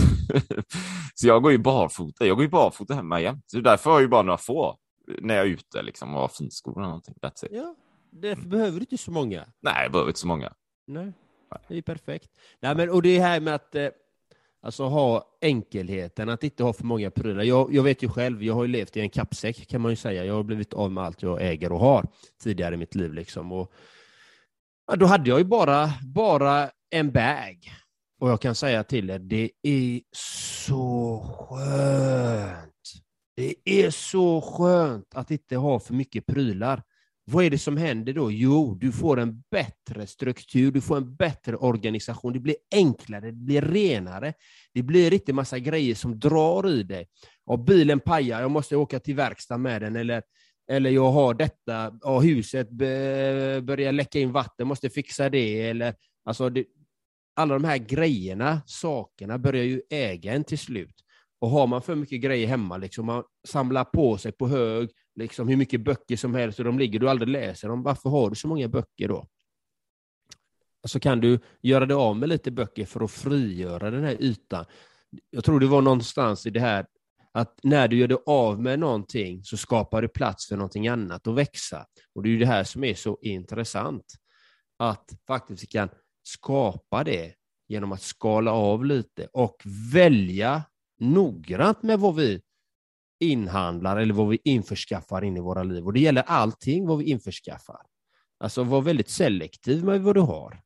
så 1.15 1.27
jag 1.27 1.43
går 1.43 1.51
ju 1.51 1.57
barfota, 1.57 2.25
jag 2.25 2.35
går 2.35 2.43
ju 2.43 2.49
barfota 2.49 2.93
hemma 2.93 3.21
jämt. 3.21 3.43
Så 3.47 3.59
därför 3.59 3.89
har 3.89 3.97
jag 3.97 4.01
ju 4.01 4.07
bara 4.07 4.21
några 4.21 4.37
få 4.37 4.77
när 5.21 5.35
jag 5.35 5.45
är 5.45 5.49
ute 5.49 5.81
liksom, 5.81 6.15
och 6.15 6.21
har 6.21 6.27
finskor 6.27 6.79
eller 6.79 6.87
någonting. 6.87 7.15
That's 7.21 7.45
it. 7.45 7.51
Ja, 7.51 7.75
därför 8.11 8.41
mm. 8.41 8.49
behöver 8.49 8.71
du 8.71 8.79
inte 8.79 8.97
så 8.97 9.11
många. 9.11 9.45
Nej, 9.59 9.83
jag 9.83 9.91
behöver 9.91 10.09
inte 10.09 10.19
så 10.19 10.27
många. 10.27 10.53
Nej, 10.87 11.13
det 11.67 11.77
är 11.77 11.81
perfekt. 11.81 12.29
Nej, 12.59 12.75
men, 12.75 12.89
och 12.89 13.01
det 13.01 13.19
här 13.19 13.39
med 13.39 13.55
att 13.55 13.75
eh, 13.75 13.89
alltså, 14.61 14.83
ha 14.83 15.37
enkelheten, 15.41 16.29
att 16.29 16.43
inte 16.43 16.63
ha 16.63 16.73
för 16.73 16.83
många 16.83 17.11
prylar. 17.11 17.43
Jag, 17.43 17.73
jag 17.73 17.83
vet 17.83 18.03
ju 18.03 18.09
själv, 18.09 18.43
jag 18.43 18.53
har 18.53 18.63
ju 18.63 18.67
levt 18.67 18.97
i 18.97 18.99
en 18.99 19.09
kappsäck 19.09 19.67
kan 19.67 19.81
man 19.81 19.91
ju 19.91 19.95
säga. 19.95 20.25
Jag 20.25 20.33
har 20.33 20.43
blivit 20.43 20.73
av 20.73 20.91
med 20.91 21.03
allt 21.03 21.21
jag 21.21 21.41
äger 21.41 21.71
och 21.71 21.79
har 21.79 22.07
tidigare 22.43 22.75
i 22.75 22.77
mitt 22.77 22.95
liv. 22.95 23.13
Liksom. 23.13 23.51
Och, 23.51 23.73
ja, 24.87 24.95
då 24.95 25.05
hade 25.05 25.29
jag 25.29 25.39
ju 25.39 25.45
bara, 25.45 25.93
bara 26.15 26.69
en 26.89 27.11
bag. 27.11 27.73
Och 28.19 28.29
jag 28.29 28.41
kan 28.41 28.55
säga 28.55 28.83
till 28.83 29.09
er, 29.09 29.19
det 29.19 29.51
är 29.63 30.01
så 30.11 31.19
skönt 31.49 32.73
det 33.39 33.53
är 33.65 33.89
så 33.89 34.41
skönt 34.41 35.15
att 35.15 35.31
inte 35.31 35.55
ha 35.55 35.79
för 35.79 35.93
mycket 35.93 36.25
prylar. 36.25 36.83
Vad 37.25 37.45
är 37.45 37.49
det 37.49 37.57
som 37.57 37.77
händer 37.77 38.13
då? 38.13 38.31
Jo, 38.31 38.75
du 38.75 38.91
får 38.91 39.19
en 39.19 39.43
bättre 39.51 40.07
struktur, 40.07 40.71
du 40.71 40.81
får 40.81 40.97
en 40.97 41.15
bättre 41.15 41.55
organisation, 41.55 42.33
det 42.33 42.39
blir 42.39 42.55
enklare, 42.71 43.25
det 43.25 43.31
blir 43.31 43.61
renare. 43.61 44.33
Det 44.73 44.83
blir 44.83 45.13
inte 45.13 45.33
massa 45.33 45.59
grejer 45.59 45.95
som 45.95 46.19
drar 46.19 46.69
i 46.69 46.83
dig. 46.83 47.07
Och 47.45 47.59
bilen 47.59 47.99
pajar, 47.99 48.41
jag 48.41 48.51
måste 48.51 48.75
åka 48.75 48.99
till 48.99 49.15
verkstad 49.15 49.57
med 49.57 49.81
den, 49.81 49.95
eller, 49.95 50.23
eller 50.71 50.89
jag 50.89 51.11
har 51.11 51.33
detta, 51.33 51.87
och 52.03 52.23
huset 52.23 52.69
börjar 52.69 53.91
läcka 53.91 54.19
in 54.19 54.31
vatten, 54.31 54.67
måste 54.67 54.89
fixa 54.89 55.29
det, 55.29 55.61
eller 55.61 55.95
alltså 56.25 56.49
det, 56.49 56.65
alla 57.35 57.53
de 57.53 57.63
här 57.63 57.77
grejerna, 57.77 58.61
sakerna, 58.65 59.37
börjar 59.37 59.63
ju 59.63 59.81
äga 59.89 60.33
en 60.33 60.43
till 60.43 60.59
slut. 60.59 60.95
Och 61.41 61.49
har 61.49 61.67
man 61.67 61.81
för 61.81 61.95
mycket 61.95 62.21
grejer 62.21 62.47
hemma, 62.47 62.77
liksom, 62.77 63.05
man 63.05 63.23
samlar 63.47 63.83
på 63.83 64.17
sig 64.17 64.31
på 64.31 64.47
hög, 64.47 64.89
liksom, 65.15 65.47
hur 65.47 65.57
mycket 65.57 65.81
böcker 65.81 66.17
som 66.17 66.35
helst 66.35 66.59
och 66.59 66.65
de 66.65 66.79
ligger 66.79 66.99
du 66.99 67.09
aldrig 67.09 67.29
läser 67.29 67.69
dem, 67.69 67.83
varför 67.83 68.09
har 68.09 68.29
du 68.29 68.35
så 68.35 68.47
många 68.47 68.67
böcker 68.67 69.07
då? 69.07 69.27
Så 70.87 70.99
kan 70.99 71.19
du 71.19 71.39
göra 71.61 71.85
dig 71.85 71.95
av 71.95 72.17
med 72.17 72.29
lite 72.29 72.51
böcker 72.51 72.85
för 72.85 73.03
att 73.03 73.11
frigöra 73.11 73.91
den 73.91 74.03
här 74.03 74.17
ytan. 74.23 74.65
Jag 75.29 75.43
tror 75.43 75.59
det 75.59 75.67
var 75.67 75.81
någonstans 75.81 76.45
i 76.45 76.49
det 76.49 76.59
här 76.59 76.85
att 77.31 77.59
när 77.63 77.87
du 77.87 77.97
gör 77.97 78.07
dig 78.07 78.17
av 78.25 78.61
med 78.61 78.79
någonting 78.79 79.43
så 79.43 79.57
skapar 79.57 80.01
du 80.01 80.07
plats 80.07 80.47
för 80.47 80.55
någonting 80.55 80.87
annat 80.87 81.27
att 81.27 81.35
växa. 81.35 81.85
Och 82.15 82.23
det 82.23 82.29
är 82.29 82.31
ju 82.31 82.39
det 82.39 82.45
här 82.45 82.63
som 82.63 82.83
är 82.83 82.93
så 82.93 83.17
intressant. 83.21 84.05
Att 84.77 85.09
faktiskt 85.27 85.71
kan 85.71 85.89
skapa 86.23 87.03
det 87.03 87.33
genom 87.67 87.91
att 87.91 88.01
skala 88.01 88.51
av 88.51 88.85
lite 88.85 89.27
och 89.33 89.61
välja 89.93 90.63
noggrant 90.99 91.83
med 91.83 91.99
vad 91.99 92.15
vi 92.15 92.41
inhandlar 93.19 93.97
eller 93.97 94.13
vad 94.13 94.29
vi 94.29 94.39
införskaffar 94.43 95.23
in 95.23 95.37
i 95.37 95.39
våra 95.39 95.63
liv. 95.63 95.85
Och 95.85 95.93
det 95.93 95.99
gäller 95.99 96.21
allting 96.21 96.87
vad 96.87 96.97
vi 96.97 97.05
införskaffar. 97.05 97.81
Alltså 98.39 98.63
var 98.63 98.81
väldigt 98.81 99.09
selektiv 99.09 99.83
med 99.83 100.01
vad 100.01 100.15
du 100.15 100.21
har. 100.21 100.61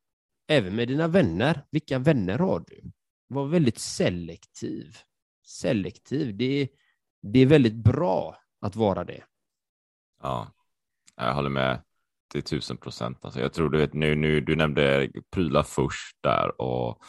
Även 0.48 0.76
med 0.76 0.88
dina 0.88 1.08
vänner. 1.08 1.64
Vilka 1.70 1.98
vänner 1.98 2.38
har 2.38 2.64
du? 2.66 2.92
Var 3.28 3.46
väldigt 3.46 3.78
selektiv. 3.78 4.96
Selektiv, 5.46 6.36
det 6.36 6.62
är, 6.62 6.68
det 7.22 7.38
är 7.38 7.46
väldigt 7.46 7.74
bra 7.74 8.36
att 8.60 8.76
vara 8.76 9.04
det. 9.04 9.24
Ja, 10.22 10.52
jag 11.16 11.34
håller 11.34 11.50
med 11.50 11.82
till 12.32 12.42
tusen 12.42 12.76
procent. 12.76 13.24
Alltså 13.24 13.40
jag 13.40 13.52
tror 13.52 13.70
du 13.70 13.78
vet 13.78 13.94
nu, 13.94 14.14
nu, 14.14 14.40
du 14.40 14.56
nämnde 14.56 15.10
prylar 15.30 15.62
först 15.62 16.16
där 16.22 16.60
och 16.60 17.02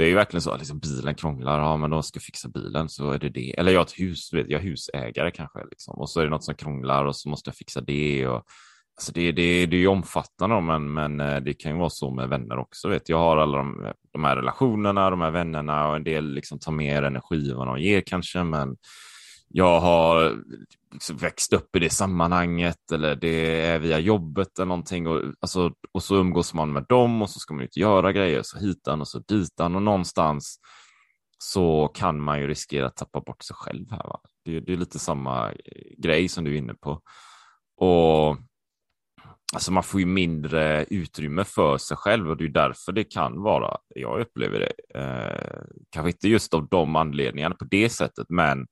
det 0.00 0.06
är 0.06 0.08
ju 0.08 0.14
verkligen 0.14 0.42
så 0.42 0.50
att 0.50 0.58
liksom, 0.58 0.78
bilen 0.78 1.14
krånglar, 1.14 1.58
ja 1.58 1.76
men 1.76 1.90
de 1.90 2.02
ska 2.02 2.20
fixa 2.20 2.48
bilen 2.48 2.88
så 2.88 3.10
är 3.10 3.18
det 3.18 3.28
det. 3.28 3.58
Eller 3.58 3.72
jag 3.72 3.78
har 3.78 3.84
ett 3.84 4.00
hus, 4.00 4.32
vet, 4.32 4.50
jag 4.50 4.60
är 4.60 4.64
husägare 4.64 5.30
kanske, 5.30 5.58
liksom. 5.70 5.98
och 5.98 6.10
så 6.10 6.20
är 6.20 6.24
det 6.24 6.30
något 6.30 6.44
som 6.44 6.54
krånglar 6.54 7.04
och 7.04 7.16
så 7.16 7.28
måste 7.28 7.48
jag 7.48 7.56
fixa 7.56 7.80
det. 7.80 8.26
Och, 8.28 8.42
alltså 8.96 9.12
det, 9.12 9.32
det, 9.32 9.66
det 9.66 9.76
är 9.76 9.80
ju 9.80 9.86
omfattande 9.86 10.60
men, 10.60 10.92
men 10.92 11.20
eh, 11.20 11.40
det 11.40 11.54
kan 11.54 11.72
ju 11.72 11.78
vara 11.78 11.90
så 11.90 12.10
med 12.10 12.28
vänner 12.28 12.58
också. 12.58 12.88
Vet. 12.88 13.08
Jag 13.08 13.18
har 13.18 13.36
alla 13.36 13.58
de, 13.58 13.92
de 14.12 14.24
här 14.24 14.36
relationerna, 14.36 15.10
de 15.10 15.20
här 15.20 15.30
vännerna 15.30 15.88
och 15.88 15.96
en 15.96 16.04
del 16.04 16.34
liksom 16.34 16.58
tar 16.58 16.72
mer 16.72 17.02
energi 17.02 17.50
än 17.50 17.56
vad 17.56 17.66
de 17.66 17.80
ger 17.80 18.00
kanske, 18.00 18.44
men 18.44 18.76
jag 19.52 19.80
har 19.80 20.42
liksom 20.92 21.16
växt 21.16 21.52
upp 21.52 21.76
i 21.76 21.78
det 21.78 21.90
sammanhanget 21.90 22.92
eller 22.92 23.16
det 23.16 23.64
är 23.66 23.78
via 23.78 23.98
jobbet 23.98 24.58
eller 24.58 24.66
någonting 24.66 25.06
och, 25.06 25.22
alltså, 25.40 25.72
och 25.92 26.02
så 26.02 26.16
umgås 26.16 26.54
man 26.54 26.72
med 26.72 26.86
dem 26.88 27.22
och 27.22 27.30
så 27.30 27.40
ska 27.40 27.54
man 27.54 27.64
ut 27.64 27.70
och 27.70 27.76
göra 27.76 28.12
grejer 28.12 28.42
så 28.42 28.58
hitan 28.58 29.00
och 29.00 29.08
så 29.08 29.18
ditan 29.18 29.76
och 29.76 29.82
någonstans 29.82 30.60
så 31.38 31.88
kan 31.88 32.20
man 32.20 32.40
ju 32.40 32.46
riskera 32.46 32.86
att 32.86 32.96
tappa 32.96 33.20
bort 33.20 33.42
sig 33.42 33.56
själv 33.56 33.90
här. 33.90 34.04
Va? 34.04 34.20
Det, 34.44 34.60
det 34.60 34.72
är 34.72 34.76
lite 34.76 34.98
samma 34.98 35.52
eh, 35.52 35.54
grej 35.98 36.28
som 36.28 36.44
du 36.44 36.54
är 36.54 36.58
inne 36.58 36.74
på. 36.74 37.02
Och 37.76 38.36
Alltså 39.52 39.72
man 39.72 39.82
får 39.82 40.00
ju 40.00 40.06
mindre 40.06 40.84
utrymme 40.84 41.44
för 41.44 41.78
sig 41.78 41.96
själv 41.96 42.30
och 42.30 42.36
det 42.36 42.44
är 42.44 42.48
därför 42.48 42.92
det 42.92 43.04
kan 43.04 43.42
vara, 43.42 43.76
jag 43.94 44.20
upplever 44.20 44.58
det, 44.58 44.98
eh, 45.00 45.62
kanske 45.90 46.10
inte 46.10 46.28
just 46.28 46.54
av 46.54 46.68
de 46.68 46.96
anledningarna 46.96 47.54
på 47.54 47.64
det 47.64 47.90
sättet, 47.90 48.26
men 48.28 48.66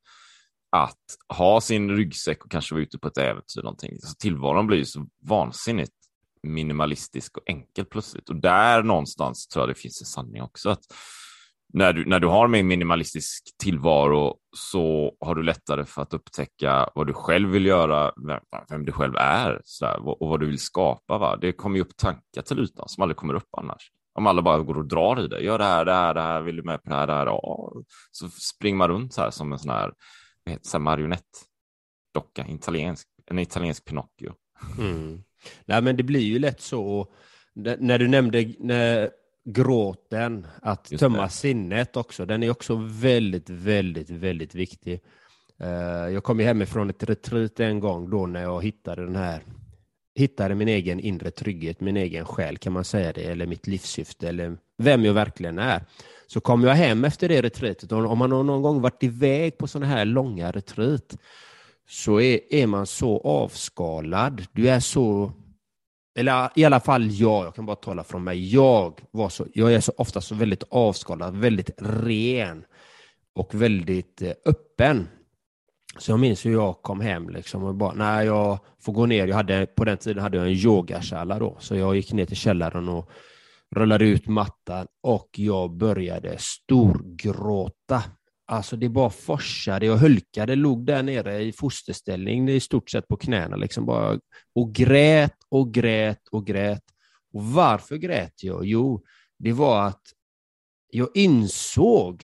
att 0.71 0.97
ha 1.29 1.61
sin 1.61 1.91
ryggsäck 1.91 2.45
och 2.45 2.51
kanske 2.51 2.75
vara 2.75 2.83
ute 2.83 2.99
på 2.99 3.09
ett 3.09 3.19
äventyr. 3.19 3.63
Någonting. 3.63 3.99
Så 4.01 4.15
tillvaron 4.15 4.67
blir 4.67 4.79
ju 4.79 4.85
så 4.85 5.07
vansinnigt 5.23 5.93
minimalistisk 6.43 7.37
och 7.37 7.43
enkel 7.47 7.85
plötsligt. 7.85 8.29
Och 8.29 8.37
där 8.37 8.83
någonstans 8.83 9.49
tror 9.49 9.63
jag 9.63 9.69
det 9.69 9.81
finns 9.81 10.01
en 10.01 10.07
sanning 10.07 10.43
också. 10.43 10.71
att 10.71 10.83
när 11.73 11.93
du, 11.93 12.05
när 12.05 12.21
du 12.21 12.27
har 12.27 12.45
en 12.55 12.67
minimalistisk 12.67 13.45
tillvaro 13.63 14.37
så 14.57 15.17
har 15.21 15.35
du 15.35 15.43
lättare 15.43 15.85
för 15.85 16.03
att 16.03 16.15
upptäcka 16.15 16.91
vad 16.95 17.07
du 17.07 17.13
själv 17.13 17.49
vill 17.49 17.67
göra, 17.67 18.13
vem, 18.27 18.41
vem 18.69 18.85
du 18.85 18.93
själv 18.93 19.17
är 19.17 19.61
sådär, 19.65 20.23
och 20.23 20.29
vad 20.29 20.41
du 20.41 20.47
vill 20.47 20.59
skapa. 20.59 21.19
Va? 21.19 21.37
Det 21.37 21.53
kommer 21.53 21.77
ju 21.77 21.83
upp 21.83 21.97
tankar 21.97 22.43
till 22.43 22.59
ytan 22.59 22.89
som 22.89 23.03
aldrig 23.03 23.17
kommer 23.17 23.35
upp 23.35 23.49
annars. 23.57 23.91
Om 24.15 24.27
alla 24.27 24.43
bara 24.43 24.59
går 24.59 24.79
och 24.79 24.89
drar 24.89 25.25
i 25.25 25.29
det. 25.29 25.41
Gör 25.41 25.59
det 25.59 25.65
här, 25.65 25.85
det 25.85 25.93
här, 25.93 26.15
det 26.15 26.21
här, 26.21 26.41
vill 26.41 26.57
du 26.57 26.63
med 26.63 26.83
på 26.83 26.91
det 26.91 26.97
här, 26.97 27.07
det 27.07 27.13
här? 27.13 27.27
Ja. 27.27 27.73
Så 28.11 28.29
springer 28.29 28.77
man 28.77 28.89
runt 28.89 29.15
så 29.15 29.23
här 29.23 29.31
som 29.31 29.53
en 29.53 29.59
sån 29.59 29.71
här 29.71 29.93
heter 30.49 30.79
marionettdocka, 30.79 32.47
italiensk 32.49 33.09
en 33.31 33.39
italiensk 33.39 33.85
Pinocchio. 33.85 34.35
Mm. 34.79 35.23
Nej, 35.65 35.83
men 35.83 35.97
det 35.97 36.03
blir 36.03 36.21
ju 36.21 36.39
lätt 36.39 36.61
så, 36.61 37.13
när 37.55 37.99
du 37.99 38.09
nämnde 38.09 38.53
när, 38.59 39.11
gråten, 39.45 40.47
att 40.63 40.91
Just 40.91 41.01
tömma 41.01 41.23
det. 41.23 41.29
sinnet 41.29 41.97
också, 41.97 42.27
den 42.27 42.43
är 42.43 42.51
också 42.51 42.75
väldigt, 42.91 43.51
väldigt, 43.51 44.11
väldigt 44.11 44.55
viktig. 44.55 45.01
Eh, 45.61 46.09
jag 46.09 46.25
kom 46.25 46.41
ju 46.41 46.47
hemifrån 46.47 46.91
ett 46.91 47.03
retreat 47.03 47.61
en 47.61 47.81
gång 47.81 48.11
då 48.11 48.27
när 48.27 48.43
jag 48.43 48.65
hittade 48.65 49.05
den 49.05 49.17
här 49.17 49.43
hittade 50.15 50.55
min 50.55 50.69
egen 50.69 51.01
inre 51.01 51.31
trygghet, 51.31 51.81
min 51.81 51.97
egen 51.97 52.25
själ 52.25 52.59
kan 52.59 52.73
man 52.73 52.85
säga 52.85 53.13
det, 53.13 53.25
eller 53.25 53.47
mitt 53.47 53.67
livssyfte, 53.67 54.29
eller 54.29 54.59
vem 54.79 55.05
jag 55.05 55.15
verkligen 55.15 55.59
är. 55.59 55.85
Så 56.31 56.41
kom 56.41 56.65
jag 56.65 56.75
hem 56.75 57.05
efter 57.05 57.29
det 57.29 57.43
retreatet, 57.43 57.93
och 57.93 57.99
om 58.11 58.19
man 58.19 58.33
har 58.33 58.43
någon 58.43 58.63
gång 58.63 58.81
varit 58.81 59.03
iväg 59.03 59.59
på 59.59 59.67
sådana 59.67 59.87
här 59.87 60.05
långa 60.05 60.51
retreat, 60.51 61.17
så 61.89 62.21
är, 62.21 62.55
är 62.55 62.67
man 62.67 62.87
så 62.87 63.21
avskalad. 63.21 64.47
Du 64.53 64.69
är 64.69 64.81
så, 64.81 65.33
eller 66.19 66.51
i 66.55 66.65
alla 66.65 66.81
fall 66.81 67.11
jag, 67.11 67.47
jag 67.47 67.55
kan 67.55 67.67
bara 67.67 67.77
tala 67.77 68.05
från 68.05 68.25
mig, 68.25 68.55
jag, 68.55 69.01
var 69.11 69.29
så, 69.29 69.47
jag 69.55 69.75
är 69.75 69.81
så 69.81 69.93
ofta 69.97 70.21
så 70.21 70.35
väldigt 70.35 70.65
avskalad, 70.69 71.37
väldigt 71.37 71.71
ren 71.79 72.65
och 73.35 73.55
väldigt 73.55 74.23
eh, 74.23 74.33
öppen. 74.45 75.09
Så 75.99 76.13
jag 76.13 76.21
minns 76.21 76.47
hur 76.47 76.53
jag 76.53 76.83
kom 76.83 77.01
hem 77.01 77.29
liksom 77.29 77.65
och 77.65 77.75
bara, 77.75 77.93
nej 77.93 78.27
jag 78.27 78.59
får 78.81 78.93
gå 78.93 79.07
ner. 79.07 79.27
Jag 79.27 79.37
hade, 79.37 79.67
på 79.67 79.85
den 79.85 79.97
tiden 79.97 80.23
hade 80.23 80.37
jag 80.37 80.47
en 80.47 80.53
yogakälla 80.53 81.39
då, 81.39 81.57
så 81.61 81.77
jag 81.77 81.97
gick 81.97 82.13
ner 82.13 82.27
till 82.27 82.37
källaren 82.37 82.89
och 82.89 83.11
rullade 83.77 84.05
ut 84.05 84.27
mattan 84.27 84.87
och 85.03 85.29
jag 85.33 85.77
började 85.77 86.37
storgråta. 86.39 88.03
Alltså 88.47 88.77
det 88.77 88.89
bara 88.89 89.11
forsade, 89.11 89.87
jag 89.87 89.97
hulkade, 89.97 90.57
låg 90.57 90.87
där 90.87 91.03
nere 91.03 91.43
i 91.43 91.53
fosterställning 91.53 92.49
i 92.49 92.61
stort 92.61 92.91
sett 92.91 93.09
på 93.09 93.17
knäna 93.17 93.57
liksom 93.57 93.87
bara 93.87 94.19
och 94.55 94.75
grät 94.75 95.37
och 95.49 95.75
grät 95.75 96.29
och 96.31 96.47
grät. 96.47 96.85
Och 97.33 97.45
varför 97.45 97.97
grät 97.97 98.43
jag? 98.43 98.65
Jo, 98.65 99.03
det 99.39 99.53
var 99.53 99.87
att 99.87 100.03
jag 100.91 101.09
insåg 101.15 102.23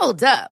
Hold 0.00 0.22
up. 0.22 0.53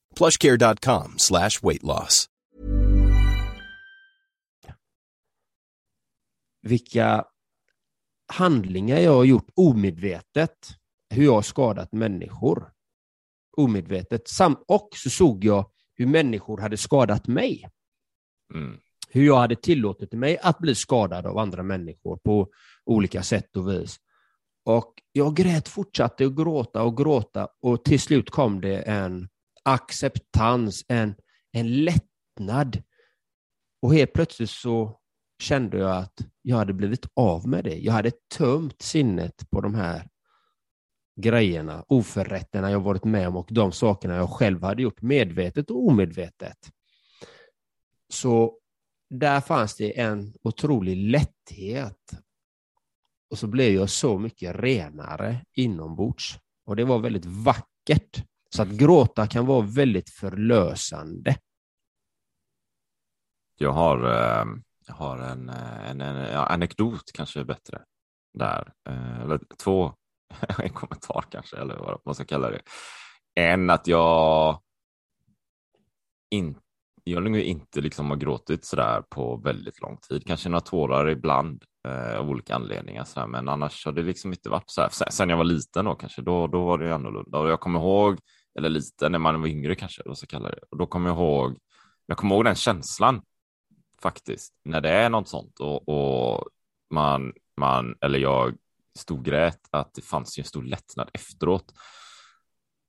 plushcare.com 0.21 1.17
slash 1.17 1.63
weight 1.63 1.83
loss. 1.83 2.27
vilka 6.61 7.25
handlingar 8.33 8.99
jag 8.99 9.11
har 9.11 9.23
gjort 9.23 9.49
omedvetet, 9.55 10.57
hur 11.09 11.25
jag 11.25 11.33
har 11.33 11.41
skadat 11.41 11.91
människor 11.91 12.71
omedvetet. 13.57 14.27
Sam 14.27 14.57
och 14.67 14.89
så 14.95 15.09
såg 15.09 15.43
jag 15.43 15.71
hur 15.95 16.05
människor 16.05 16.57
hade 16.57 16.77
skadat 16.77 17.27
mig. 17.27 17.69
Mm. 18.53 18.79
Hur 19.09 19.25
jag 19.25 19.37
hade 19.37 19.55
tillåtit 19.55 20.13
mig 20.13 20.37
att 20.37 20.59
bli 20.59 20.75
skadad 20.75 21.25
av 21.25 21.37
andra 21.37 21.63
människor 21.63 22.17
på 22.17 22.49
olika 22.85 23.23
sätt 23.23 23.55
och 23.55 23.69
vis. 23.69 23.97
Och 24.65 24.93
jag 25.11 25.35
grät, 25.35 25.67
fortsatte 25.67 26.25
att 26.25 26.35
gråta 26.35 26.83
och 26.83 26.97
gråta 26.97 27.47
och 27.61 27.83
till 27.83 27.99
slut 27.99 28.29
kom 28.29 28.61
det 28.61 28.81
en 28.81 29.29
acceptans, 29.63 30.85
en, 30.87 31.15
en 31.51 31.83
lättnad. 31.83 32.83
Och 33.81 33.93
helt 33.93 34.13
plötsligt 34.13 34.49
så 34.49 34.99
kände 35.41 35.77
jag 35.77 35.97
att 35.97 36.19
jag 36.41 36.57
hade 36.57 36.73
blivit 36.73 37.05
av 37.13 37.47
med 37.47 37.63
det. 37.63 37.75
Jag 37.75 37.93
hade 37.93 38.11
tömt 38.37 38.81
sinnet 38.81 39.49
på 39.49 39.61
de 39.61 39.75
här 39.75 40.07
grejerna, 41.21 41.85
oförrätterna 41.87 42.71
jag 42.71 42.79
varit 42.79 43.03
med 43.03 43.27
om 43.27 43.35
och 43.35 43.47
de 43.51 43.71
sakerna 43.71 44.15
jag 44.15 44.29
själv 44.29 44.63
hade 44.63 44.81
gjort 44.81 45.01
medvetet 45.01 45.71
och 45.71 45.87
omedvetet. 45.87 46.57
Så 48.09 48.57
där 49.09 49.41
fanns 49.41 49.75
det 49.75 49.99
en 49.99 50.33
otrolig 50.43 50.97
lätthet. 50.97 52.11
Och 53.29 53.37
så 53.37 53.47
blev 53.47 53.73
jag 53.73 53.89
så 53.89 54.19
mycket 54.19 54.55
renare 54.55 55.45
inombords. 55.53 56.39
Och 56.65 56.75
det 56.75 56.83
var 56.83 56.99
väldigt 56.99 57.25
vackert. 57.25 58.23
Så 58.55 58.61
att 58.61 58.69
gråta 58.69 59.27
kan 59.27 59.45
vara 59.45 59.61
väldigt 59.61 60.09
förlösande. 60.09 61.35
Jag 63.57 63.71
har, 63.71 63.97
eh, 64.03 64.45
jag 64.87 64.93
har 64.93 65.17
en, 65.17 65.49
eh, 65.49 65.89
en, 65.89 66.01
en 66.01 66.35
anekdot 66.35 67.11
kanske 67.13 67.39
är 67.39 67.43
bättre 67.43 67.81
där. 68.33 68.73
Eh, 68.89 69.21
eller 69.21 69.39
två, 69.63 69.93
en 70.59 70.69
kommentar 70.69 71.23
kanske, 71.31 71.57
eller 71.57 71.75
vad 71.75 72.01
man 72.05 72.15
ska 72.15 72.25
kalla 72.25 72.49
det. 72.49 72.61
En 73.35 73.69
att 73.69 73.87
jag 73.87 74.61
in, 76.29 76.57
jag 77.03 77.23
nog 77.23 77.37
inte 77.37 77.81
liksom 77.81 78.09
har 78.09 78.17
gråtit 78.17 78.65
sådär 78.65 79.01
på 79.09 79.37
väldigt 79.37 79.81
lång 79.81 79.97
tid. 79.97 80.27
Kanske 80.27 80.49
några 80.49 80.61
tårar 80.61 81.09
ibland 81.09 81.63
eh, 81.87 82.19
av 82.19 82.29
olika 82.29 82.55
anledningar. 82.55 83.03
Sådär. 83.03 83.27
Men 83.27 83.49
annars 83.49 83.85
har 83.85 83.91
det 83.91 84.03
liksom 84.03 84.33
inte 84.33 84.49
varit 84.49 84.69
så 84.69 84.81
här. 84.81 84.89
Sen, 84.89 85.29
jag 85.29 85.37
var 85.37 85.43
liten 85.43 85.85
då 85.85 85.95
kanske, 85.95 86.21
då, 86.21 86.47
då 86.47 86.65
var 86.65 86.77
det 86.77 86.95
annorlunda. 86.95 87.39
Och 87.39 87.49
jag 87.49 87.59
kommer 87.59 87.79
ihåg, 87.79 88.19
eller 88.57 88.69
liten, 88.69 89.11
när 89.11 89.19
man 89.19 89.41
var 89.41 89.47
yngre 89.47 89.75
kanske, 89.75 90.01
vad 90.05 90.17
ska 90.17 90.27
kalla 90.27 90.49
det. 90.49 90.59
Och 90.71 90.77
då 90.77 90.85
kommer 90.85 91.09
jag 91.09 91.17
ihåg, 91.17 91.57
jag 92.05 92.17
kommer 92.17 92.35
ihåg 92.35 92.45
den 92.45 92.55
känslan 92.55 93.21
faktiskt, 94.01 94.53
när 94.63 94.81
det 94.81 94.89
är 94.89 95.09
något 95.09 95.27
sånt 95.29 95.59
och, 95.59 95.89
och 95.89 96.47
man, 96.93 97.33
man, 97.57 97.95
eller 98.01 98.19
jag 98.19 98.55
stod 98.99 99.25
grät, 99.25 99.59
att 99.71 99.93
det 99.93 100.01
fanns 100.01 100.39
ju 100.39 100.41
en 100.41 100.47
stor 100.47 100.63
lättnad 100.63 101.09
efteråt. 101.13 101.73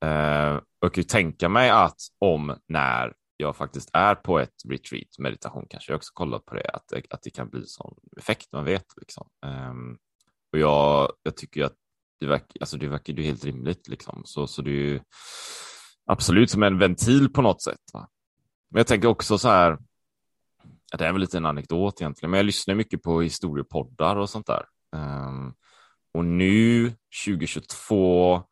Eh, 0.05 0.55
och 0.57 0.62
jag 0.81 0.94
kan 0.94 1.01
ju 1.03 1.09
tänka 1.09 1.48
mig 1.48 1.70
att 1.70 2.01
om 2.18 2.57
när 2.68 3.14
jag 3.37 3.57
faktiskt 3.57 3.90
är 3.92 4.14
på 4.14 4.38
ett 4.38 4.55
retreat, 4.68 5.18
meditation 5.18 5.66
kanske 5.70 5.92
jag 5.92 5.96
också 5.96 6.11
kollat 6.14 6.44
på 6.44 6.55
det, 6.55 6.70
att, 6.70 6.88
det- 6.88 7.07
att 7.11 7.22
det 7.22 7.31
kan 7.31 7.48
bli 7.48 7.66
sån 7.66 7.94
effekt, 8.16 8.53
man 8.53 8.64
vet 8.64 8.87
liksom. 8.96 9.29
Eh, 9.46 9.72
och 10.53 10.59
jag, 10.59 11.12
jag 11.22 11.37
tycker 11.37 11.61
ju 11.61 11.66
att 11.66 11.77
det 12.22 12.28
verkar, 12.28 12.61
alltså 12.61 12.76
det 12.76 12.88
verkar 12.88 13.12
ju 13.12 13.22
helt 13.22 13.44
rimligt 13.44 13.88
liksom, 13.88 14.22
så, 14.24 14.46
så 14.46 14.62
det 14.62 14.70
är 14.70 14.74
ju 14.74 15.00
absolut 16.06 16.50
som 16.50 16.62
en 16.62 16.78
ventil 16.78 17.32
på 17.32 17.42
något 17.42 17.62
sätt. 17.62 17.80
Va? 17.92 18.08
Men 18.70 18.78
jag 18.78 18.87
tänker 18.87 19.08
också 19.08 19.38
så 19.38 19.48
här, 19.48 19.78
det 20.98 21.06
är 21.06 21.12
väl 21.12 21.20
lite 21.20 21.37
en 21.37 21.46
anekdot 21.46 22.00
egentligen, 22.00 22.30
men 22.30 22.38
jag 22.38 22.46
lyssnar 22.46 22.74
mycket 22.74 23.02
på 23.02 23.20
historiepoddar 23.20 24.16
och 24.16 24.30
sånt 24.30 24.46
där. 24.46 24.64
Um, 24.96 25.54
och 26.14 26.24
nu 26.24 26.92
2022 27.26 28.42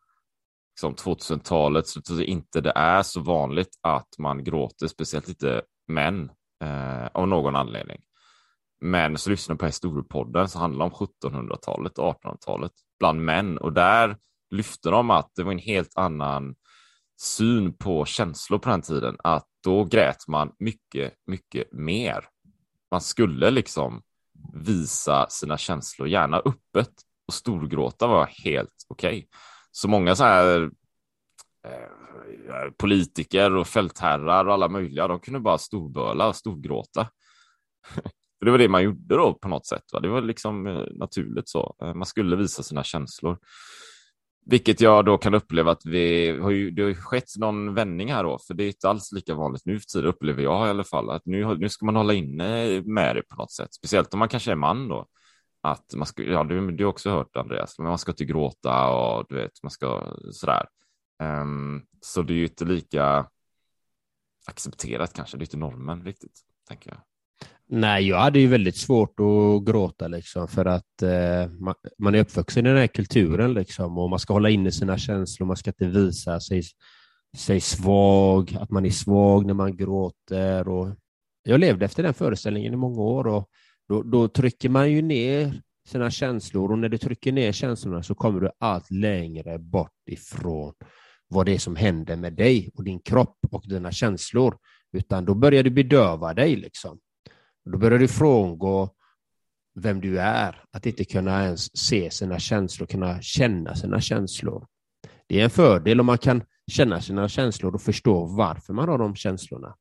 liksom 0.71 0.95
2000-talet 0.95 1.87
så 1.87 2.01
tror 2.03 2.19
jag 2.19 2.29
inte 2.29 2.61
det 2.61 2.73
är 2.75 3.03
så 3.03 3.21
vanligt 3.21 3.79
att 3.81 4.09
man 4.19 4.45
gråter, 4.45 4.87
speciellt 4.87 5.29
inte 5.29 5.63
män 5.89 6.31
eh, 6.65 7.07
av 7.07 7.29
någon 7.29 7.57
anledning. 7.57 8.03
Men 8.81 9.19
så 9.19 9.31
lyssnar 9.31 9.55
jag 9.55 9.61
på 9.61 9.67
historiepodden 9.67 10.49
som 10.49 10.61
handlar 10.61 10.85
om 10.85 10.93
1700-talet 10.93 11.99
och 11.99 12.23
1800-talet 12.23 12.73
bland 12.99 13.25
män 13.25 13.59
och 13.59 13.73
där 13.73 14.17
lyfte 14.51 14.91
de 14.91 15.11
att 15.11 15.31
det 15.37 15.43
var 15.43 15.53
en 15.53 15.59
helt 15.59 15.97
annan 15.97 16.55
syn 17.21 17.73
på 17.73 18.05
känslor 18.05 18.59
på 18.59 18.71
den 18.71 18.83
tiden, 18.83 19.17
att 19.19 19.47
då 19.65 19.85
grät 19.85 20.29
man 20.29 20.53
mycket, 20.59 21.15
mycket 21.27 21.73
mer. 21.73 22.25
Man 22.91 23.01
skulle 23.01 23.51
liksom 23.51 24.03
visa 24.53 25.27
sina 25.29 25.59
känslor, 25.59 26.09
gärna 26.09 26.37
öppet 26.39 26.93
och 27.29 27.35
storgråta 27.35 28.07
var 28.07 28.27
helt 28.27 28.87
okej. 28.89 29.29
Så 29.71 29.89
många 29.89 30.17
så 30.17 30.25
här 30.25 30.71
eh, 31.67 32.71
politiker 32.79 33.57
och 33.57 33.67
fältherrar 33.67 34.45
och 34.45 34.55
alla 34.55 34.69
möjliga, 34.69 35.09
de 35.09 35.21
kunde 35.21 35.41
bara 35.41 35.59
storböla 35.59 36.29
och 36.29 36.37
storgråta. 36.37 37.09
För 38.41 38.45
det 38.45 38.51
var 38.51 38.59
det 38.59 38.69
man 38.69 38.83
gjorde 38.83 39.17
då 39.17 39.35
på 39.35 39.49
något 39.49 39.67
sätt. 39.67 39.85
Va? 39.93 40.01
Det 40.01 40.09
var 40.09 40.23
liksom 40.23 40.67
eh, 40.67 40.83
naturligt 40.91 41.49
så. 41.49 41.77
Eh, 41.83 41.95
man 41.95 42.07
skulle 42.07 42.37
visa 42.37 42.63
sina 42.63 42.85
känslor. 42.85 43.39
Vilket 44.47 44.81
jag 44.81 45.05
då 45.05 45.19
kan 45.19 45.35
uppleva 45.35 45.73
att 45.73 45.87
vi 45.87 46.31
har 46.41 46.51
ju, 46.51 46.71
det 46.71 46.83
har 46.83 46.89
ju 46.89 46.95
skett 46.95 47.37
någon 47.39 47.75
vändning 47.75 48.13
här 48.13 48.25
då, 48.25 48.39
för 48.47 48.55
det 48.55 48.65
är 48.65 48.67
inte 48.67 48.89
alls 48.89 49.13
lika 49.13 49.35
vanligt 49.35 49.63
nu 49.67 49.81
för 49.81 49.87
tiden 49.87 50.09
upplever 50.09 50.43
jag 50.43 50.67
i 50.67 50.71
alla 50.71 50.85
fall, 50.85 51.11
att 51.11 51.27
nu, 51.27 51.59
nu 51.59 51.69
ska 51.69 51.87
man 51.87 51.97
hålla 51.97 52.15
inne 52.15 52.83
med 52.83 53.17
det 53.17 53.23
på 53.23 53.37
något 53.37 53.53
sätt, 53.53 53.75
speciellt 53.75 54.15
om 54.15 54.19
man 54.19 54.29
kanske 54.29 54.51
är 54.51 54.57
man 54.57 54.89
då. 54.89 55.07
Att 55.63 55.95
man 55.95 56.07
ska, 56.07 56.23
ja 56.23 56.45
du, 56.45 56.71
du 56.71 56.85
har 56.85 56.91
också 56.91 57.11
hört 57.11 57.37
Andreas, 57.37 57.79
men 57.79 57.89
man 57.89 57.99
ska 57.99 58.13
inte 58.13 58.25
gråta 58.25 58.89
och 58.89 59.27
du 59.29 59.35
vet, 59.35 59.63
man 59.63 59.71
ska 59.71 60.15
sådär. 60.33 60.67
Um, 61.23 61.87
så 62.01 62.23
det 62.23 62.33
är 62.33 62.37
ju 62.37 62.45
inte 62.45 62.65
lika 62.65 63.27
accepterat 64.47 65.13
kanske, 65.13 65.37
det 65.37 65.43
är 65.43 65.47
inte 65.47 65.57
normen 65.57 66.05
riktigt, 66.05 66.41
tänker 66.69 66.91
jag. 66.91 67.10
Nej, 67.73 68.09
jag 68.09 68.19
hade 68.19 68.39
ju 68.41 68.47
väldigt 68.47 68.77
svårt 68.77 69.21
att 69.21 69.65
gråta 69.65 70.09
liksom 70.09 70.49
för 70.49 70.65
att 70.65 71.03
eh, 71.03 71.53
man, 71.61 71.75
man, 71.99 72.15
är 72.15 72.21
uppvuxen 72.21 72.67
i 72.67 72.69
den 72.69 72.79
här 72.79 72.87
kulturen 72.87 73.55
liksom 73.55 73.99
och 73.99 74.11
man 74.11 74.19
ska 74.19 74.33
hålla 74.33 74.51
inne 74.51 74.73
sina 74.73 74.99
känslor, 74.99 75.47
man 75.47 75.57
ska 75.57 75.71
inte 75.71 75.87
visa 75.87 76.41
sig, 76.41 76.63
sig 77.37 77.61
svag, 77.61 78.57
att 78.61 78.71
man 78.71 78.87
är 78.87 78.91
svag 78.91 79.47
när 79.47 79.55
man 79.55 79.77
gråter. 79.77 80.69
Och 80.69 80.89
jag 81.43 81.61
levde 81.61 81.85
efter 81.85 82.03
den 82.03 82.15
föreställningen 82.15 82.73
i 82.73 82.77
många 82.77 83.01
år 83.01 83.27
och 83.27 83.49
då, 83.89 84.03
då 84.03 84.29
trycker 84.29 84.69
man 84.69 84.91
ju 84.91 85.03
ner 85.03 85.63
sina 85.89 86.11
känslor 86.11 86.73
och 86.73 86.79
när 86.79 86.89
du 86.89 86.99
trycker 86.99 87.33
ner 87.33 87.53
känslorna 87.53 88.03
så 88.03 88.15
kommer 88.15 88.41
du 88.41 88.51
allt 88.59 88.91
längre 88.91 89.59
bort 89.59 90.09
ifrån 90.11 90.75
vad 91.29 91.47
det 91.47 91.55
är 91.55 91.59
som 91.59 91.77
händer 91.77 92.17
med 92.17 92.33
dig 92.33 92.71
och 92.75 92.85
din 92.85 93.01
kropp 93.01 93.39
och 93.51 93.65
dina 93.69 93.93
känslor, 93.93 94.57
utan 94.93 95.25
då 95.25 95.35
börjar 95.35 95.63
du 95.63 95.71
bedöva 95.71 96.35
dig. 96.35 96.57
liksom. 96.57 96.99
Då 97.65 97.79
börjar 97.79 97.99
du 97.99 98.09
frångå 98.09 98.91
vem 99.75 100.01
du 100.01 100.21
är, 100.21 100.65
att 100.71 100.87
inte 100.87 101.05
kunna 101.05 101.45
ens 101.45 101.79
se 101.79 102.11
sina 102.11 102.39
känslor, 102.39 102.87
kunna 102.87 103.23
känna 103.23 103.75
sina 103.75 104.01
känslor. 104.01 104.67
Det 105.27 105.41
är 105.41 105.45
en 105.45 105.51
fördel 105.51 106.01
om 106.01 106.07
man 106.07 106.19
kan 106.19 106.43
känna 106.71 107.01
sina 107.01 107.29
känslor 107.29 107.75
och 107.75 107.83
förstå 107.83 108.25
varför 108.25 108.73
man 108.73 108.89
har 108.89 108.99
de 108.99 109.15
känslorna. 109.15 109.75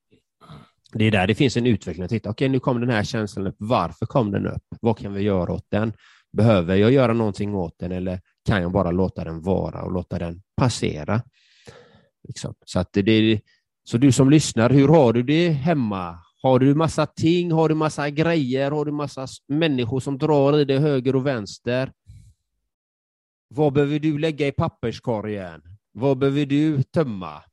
Det 0.94 1.06
är 1.06 1.12
där 1.12 1.28
det 1.28 1.36
finns 1.36 1.58
en 1.58 1.66
utveckling. 1.66 2.04
Att 2.04 2.10
titta, 2.10 2.30
okej, 2.30 2.46
okay, 2.46 2.52
nu 2.52 2.60
kom 2.60 2.80
den 2.80 2.90
här 2.90 3.04
känslan 3.04 3.48
upp. 3.48 3.56
Varför 3.58 4.06
kom 4.06 4.32
den 4.32 4.48
upp? 4.48 4.64
Vad 4.82 4.98
kan 4.98 5.14
vi 5.14 5.22
göra 5.22 5.54
åt 5.54 5.66
den? 5.72 5.94
Behöver 6.32 6.76
jag 6.76 6.92
göra 6.92 7.14
någonting 7.14 7.56
åt 7.56 7.80
den 7.80 7.92
eller 7.92 8.22
kan 8.46 8.62
jag 8.62 8.72
bara 8.72 8.92
låta 8.92 9.24
den 9.24 9.42
vara 9.42 9.84
och 9.84 9.92
låta 9.92 10.20
den 10.20 10.42
passera? 10.58 11.22
Liksom. 12.28 12.54
Så, 12.66 12.80
att 12.80 12.94
det, 12.94 13.42
så 13.84 13.98
du 13.98 14.12
som 14.12 14.30
lyssnar, 14.30 14.70
hur 14.70 14.88
har 14.88 15.14
du 15.14 15.24
det 15.24 15.50
hemma? 15.50 16.20
Har 16.42 16.60
du 16.60 16.76
massa 16.76 17.06
ting, 17.06 17.52
har 17.52 17.70
du 17.70 17.76
massa 17.76 18.10
grejer, 18.10 18.72
har 18.72 18.86
du 18.86 18.92
massa 18.92 19.28
människor 19.48 20.00
som 20.00 20.18
drar 20.18 20.60
i 20.60 20.66
dig 20.66 20.78
höger 20.78 21.16
och 21.16 21.26
vänster? 21.26 21.92
Vad 23.48 23.74
behöver 23.74 24.00
du 24.00 24.18
lägga 24.18 24.48
i 24.48 24.52
papperskorgen? 24.52 25.62
Vad 25.92 26.18
behöver 26.18 26.46
du 26.46 26.84
tömma? 26.84 27.44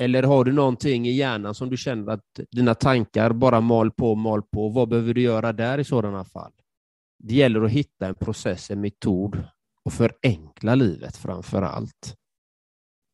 Eller 0.00 0.22
har 0.22 0.44
du 0.44 0.52
någonting 0.52 1.06
i 1.06 1.12
hjärnan 1.12 1.54
som 1.54 1.70
du 1.70 1.76
känner 1.76 2.12
att 2.12 2.40
dina 2.50 2.74
tankar 2.74 3.32
bara 3.32 3.60
mal 3.60 3.90
på, 3.90 4.14
mal 4.14 4.42
på? 4.42 4.68
Vad 4.68 4.88
behöver 4.88 5.14
du 5.14 5.20
göra 5.20 5.52
där 5.52 5.78
i 5.78 5.84
sådana 5.84 6.24
fall? 6.24 6.52
Det 7.18 7.34
gäller 7.34 7.62
att 7.62 7.70
hitta 7.70 8.06
en 8.06 8.14
process, 8.14 8.70
en 8.70 8.80
metod 8.80 9.44
och 9.84 9.92
förenkla 9.92 10.74
livet 10.74 11.16
framför 11.16 11.62
allt. 11.62 12.16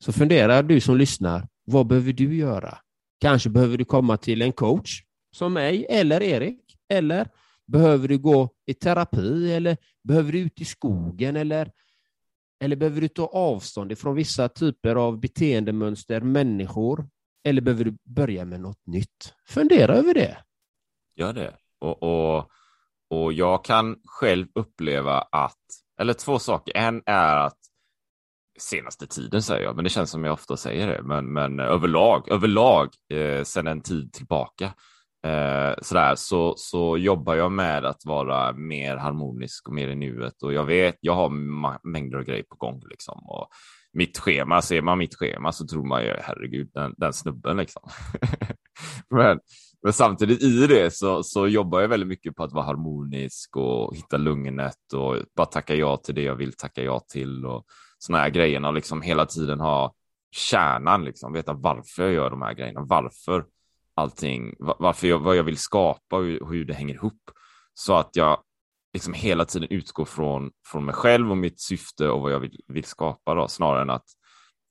Så 0.04 0.12
fundera 0.12 0.62
du 0.62 0.80
som 0.80 0.96
lyssnar, 0.96 1.48
vad 1.64 1.86
behöver 1.86 2.12
du 2.12 2.36
göra? 2.36 2.78
Kanske 3.18 3.50
behöver 3.50 3.78
du 3.78 3.84
komma 3.84 4.16
till 4.16 4.42
en 4.42 4.52
coach 4.52 5.02
som 5.30 5.52
mig 5.52 5.86
eller 5.88 6.22
Erik. 6.22 6.60
Eller 6.88 7.28
behöver 7.66 8.08
du 8.08 8.18
gå 8.18 8.50
i 8.66 8.74
terapi 8.74 9.52
eller 9.52 9.76
behöver 10.02 10.32
du 10.32 10.38
ut 10.38 10.60
i 10.60 10.64
skogen 10.64 11.36
eller, 11.36 11.72
eller 12.60 12.76
behöver 12.76 13.00
du 13.00 13.08
ta 13.08 13.26
avstånd 13.26 13.92
ifrån 13.92 14.14
vissa 14.14 14.48
typer 14.48 14.96
av 14.96 15.20
beteendemönster, 15.20 16.20
människor? 16.20 17.08
Eller 17.44 17.62
behöver 17.62 17.84
du 17.84 17.96
börja 18.04 18.44
med 18.44 18.60
något 18.60 18.86
nytt? 18.86 19.34
Fundera 19.48 19.94
över 19.94 20.14
det. 20.14 20.38
Gör 21.16 21.32
det. 21.32 21.54
Och, 21.78 22.02
och, 22.02 22.50
och 23.10 23.32
jag 23.32 23.64
kan 23.64 23.96
själv 24.04 24.46
uppleva 24.54 25.20
att, 25.20 25.58
eller 26.00 26.12
två 26.12 26.38
saker. 26.38 26.76
En 26.76 27.02
är 27.06 27.36
att 27.36 27.57
senaste 28.58 29.06
tiden 29.06 29.42
säger 29.42 29.64
jag, 29.64 29.74
men 29.76 29.84
det 29.84 29.90
känns 29.90 30.10
som 30.10 30.24
jag 30.24 30.32
ofta 30.32 30.56
säger 30.56 30.86
det. 30.86 31.02
Men, 31.02 31.32
men 31.32 31.60
överlag, 31.60 32.28
överlag 32.28 32.88
eh, 33.12 33.44
sedan 33.44 33.66
en 33.66 33.80
tid 33.80 34.12
tillbaka 34.12 34.64
eh, 35.26 35.74
sådär, 35.82 36.14
så, 36.14 36.54
så 36.56 36.96
jobbar 36.96 37.34
jag 37.34 37.52
med 37.52 37.84
att 37.84 38.04
vara 38.04 38.52
mer 38.52 38.96
harmonisk 38.96 39.68
och 39.68 39.74
mer 39.74 39.88
i 39.88 39.94
nuet. 39.94 40.42
Och 40.42 40.52
jag 40.52 40.64
vet, 40.64 40.96
jag 41.00 41.14
har 41.14 41.28
mängder 41.88 42.18
av 42.18 42.24
grejer 42.24 42.44
på 42.48 42.56
gång 42.56 42.82
liksom. 42.90 43.26
Och 43.26 43.48
mitt 43.92 44.18
schema, 44.18 44.62
ser 44.62 44.82
man 44.82 44.98
mitt 44.98 45.14
schema 45.14 45.52
så 45.52 45.66
tror 45.66 45.84
man 45.84 46.02
ju 46.02 46.14
herregud, 46.20 46.70
den, 46.74 46.94
den 46.96 47.12
snubben 47.12 47.56
liksom. 47.56 47.82
men, 49.10 49.40
men 49.82 49.92
samtidigt 49.92 50.42
i 50.42 50.66
det 50.66 50.94
så, 50.94 51.22
så 51.22 51.46
jobbar 51.46 51.80
jag 51.80 51.88
väldigt 51.88 52.08
mycket 52.08 52.36
på 52.36 52.42
att 52.42 52.52
vara 52.52 52.64
harmonisk 52.64 53.56
och 53.56 53.96
hitta 53.96 54.16
lugnet 54.16 54.92
och 54.94 55.16
bara 55.36 55.46
tacka 55.46 55.74
ja 55.74 55.96
till 55.96 56.14
det 56.14 56.22
jag 56.22 56.36
vill 56.36 56.52
tacka 56.52 56.82
ja 56.82 57.00
till. 57.12 57.46
Och, 57.46 57.64
såna 57.98 58.18
här 58.18 58.30
grejerna 58.30 58.68
och 58.68 58.74
liksom 58.74 59.02
hela 59.02 59.26
tiden 59.26 59.60
ha 59.60 59.94
kärnan, 60.30 61.04
liksom 61.04 61.32
veta 61.32 61.52
varför 61.52 62.02
jag 62.02 62.12
gör 62.12 62.30
de 62.30 62.42
här 62.42 62.54
grejerna, 62.54 62.80
varför 62.80 63.44
allting, 63.94 64.54
varför 64.58 65.06
jag, 65.06 65.18
vad 65.18 65.36
jag 65.36 65.44
vill 65.44 65.58
skapa 65.58 66.16
och 66.16 66.22
hur, 66.22 66.46
hur 66.50 66.64
det 66.64 66.74
hänger 66.74 66.94
ihop. 66.94 67.30
Så 67.74 67.94
att 67.94 68.16
jag 68.16 68.42
liksom 68.92 69.12
hela 69.12 69.44
tiden 69.44 69.68
utgår 69.70 70.04
från, 70.04 70.50
från 70.66 70.84
mig 70.84 70.94
själv 70.94 71.30
och 71.30 71.36
mitt 71.36 71.60
syfte 71.60 72.08
och 72.08 72.20
vad 72.20 72.32
jag 72.32 72.40
vill, 72.40 72.60
vill 72.68 72.84
skapa 72.84 73.34
då, 73.34 73.48
snarare 73.48 73.82
än 73.82 73.90
att 73.90 74.06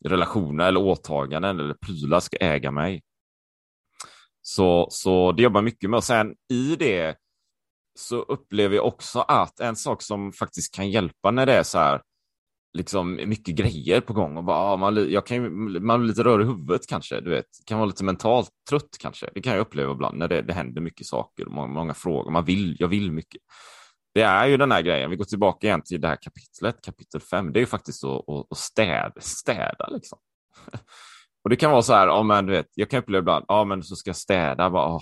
relationer 0.05 0.67
eller 0.67 0.79
åtaganden 0.79 1.59
eller 1.59 1.73
prylar 1.73 2.19
ska 2.19 2.37
äga 2.37 2.71
mig. 2.71 3.03
Så, 4.41 4.87
så 4.91 5.31
det 5.31 5.43
jobbar 5.43 5.61
mycket 5.61 5.89
med 5.89 5.97
och 5.97 6.03
sen 6.03 6.35
i 6.49 6.75
det 6.75 7.15
så 7.99 8.21
upplever 8.21 8.75
jag 8.75 8.85
också 8.85 9.19
att 9.19 9.59
en 9.59 9.75
sak 9.75 10.01
som 10.01 10.33
faktiskt 10.33 10.75
kan 10.75 10.89
hjälpa 10.89 11.31
när 11.31 11.45
det 11.45 11.53
är 11.53 11.63
så 11.63 11.77
här 11.77 12.01
liksom 12.77 13.15
mycket 13.15 13.55
grejer 13.55 14.01
på 14.01 14.13
gång 14.13 14.37
och 14.37 14.43
bara, 14.43 14.57
ah, 14.57 14.77
man, 14.77 15.11
jag 15.11 15.25
kan, 15.25 15.41
man 15.85 15.99
blir 15.99 16.07
lite 16.07 16.23
rör 16.23 16.41
i 16.41 16.45
huvudet 16.45 16.87
kanske, 16.87 17.21
du 17.21 17.29
vet, 17.29 17.45
kan 17.65 17.77
vara 17.77 17.85
lite 17.87 18.03
mentalt 18.03 18.49
trött 18.69 18.97
kanske. 18.99 19.29
Det 19.33 19.41
kan 19.41 19.53
jag 19.53 19.61
uppleva 19.61 19.91
ibland 19.91 20.17
när 20.17 20.27
det, 20.27 20.41
det 20.41 20.53
händer 20.53 20.81
mycket 20.81 21.07
saker, 21.07 21.45
många, 21.45 21.67
många 21.67 21.93
frågor, 21.93 22.31
man 22.31 22.45
vill, 22.45 22.75
jag 22.79 22.87
vill 22.87 23.11
mycket. 23.11 23.41
Det 24.13 24.21
är 24.21 24.47
ju 24.47 24.57
den 24.57 24.71
här 24.71 24.81
grejen, 24.81 25.09
vi 25.09 25.15
går 25.15 25.25
tillbaka 25.25 25.67
igen 25.67 25.81
till 25.81 26.01
det 26.01 26.07
här 26.07 26.17
kapitlet, 26.21 26.81
kapitel 26.85 27.21
5, 27.21 27.53
det 27.53 27.59
är 27.59 27.61
ju 27.61 27.67
faktiskt 27.67 28.03
att, 28.03 28.29
att 28.51 28.57
städa, 28.57 29.21
städa 29.21 29.87
liksom. 29.91 30.19
Och 31.43 31.49
det 31.49 31.55
kan 31.55 31.71
vara 31.71 31.81
så 31.81 31.93
här, 31.93 32.07
ja 32.07 32.23
men 32.23 32.45
du 32.45 32.51
vet, 32.51 32.67
jag 32.73 32.89
kan 32.89 32.99
uppleva 32.99 33.19
ibland, 33.19 33.45
ja 33.47 33.63
men 33.63 33.83
så 33.83 33.95
ska 33.95 34.09
jag 34.09 34.15
städa, 34.15 34.69
bara, 34.69 34.99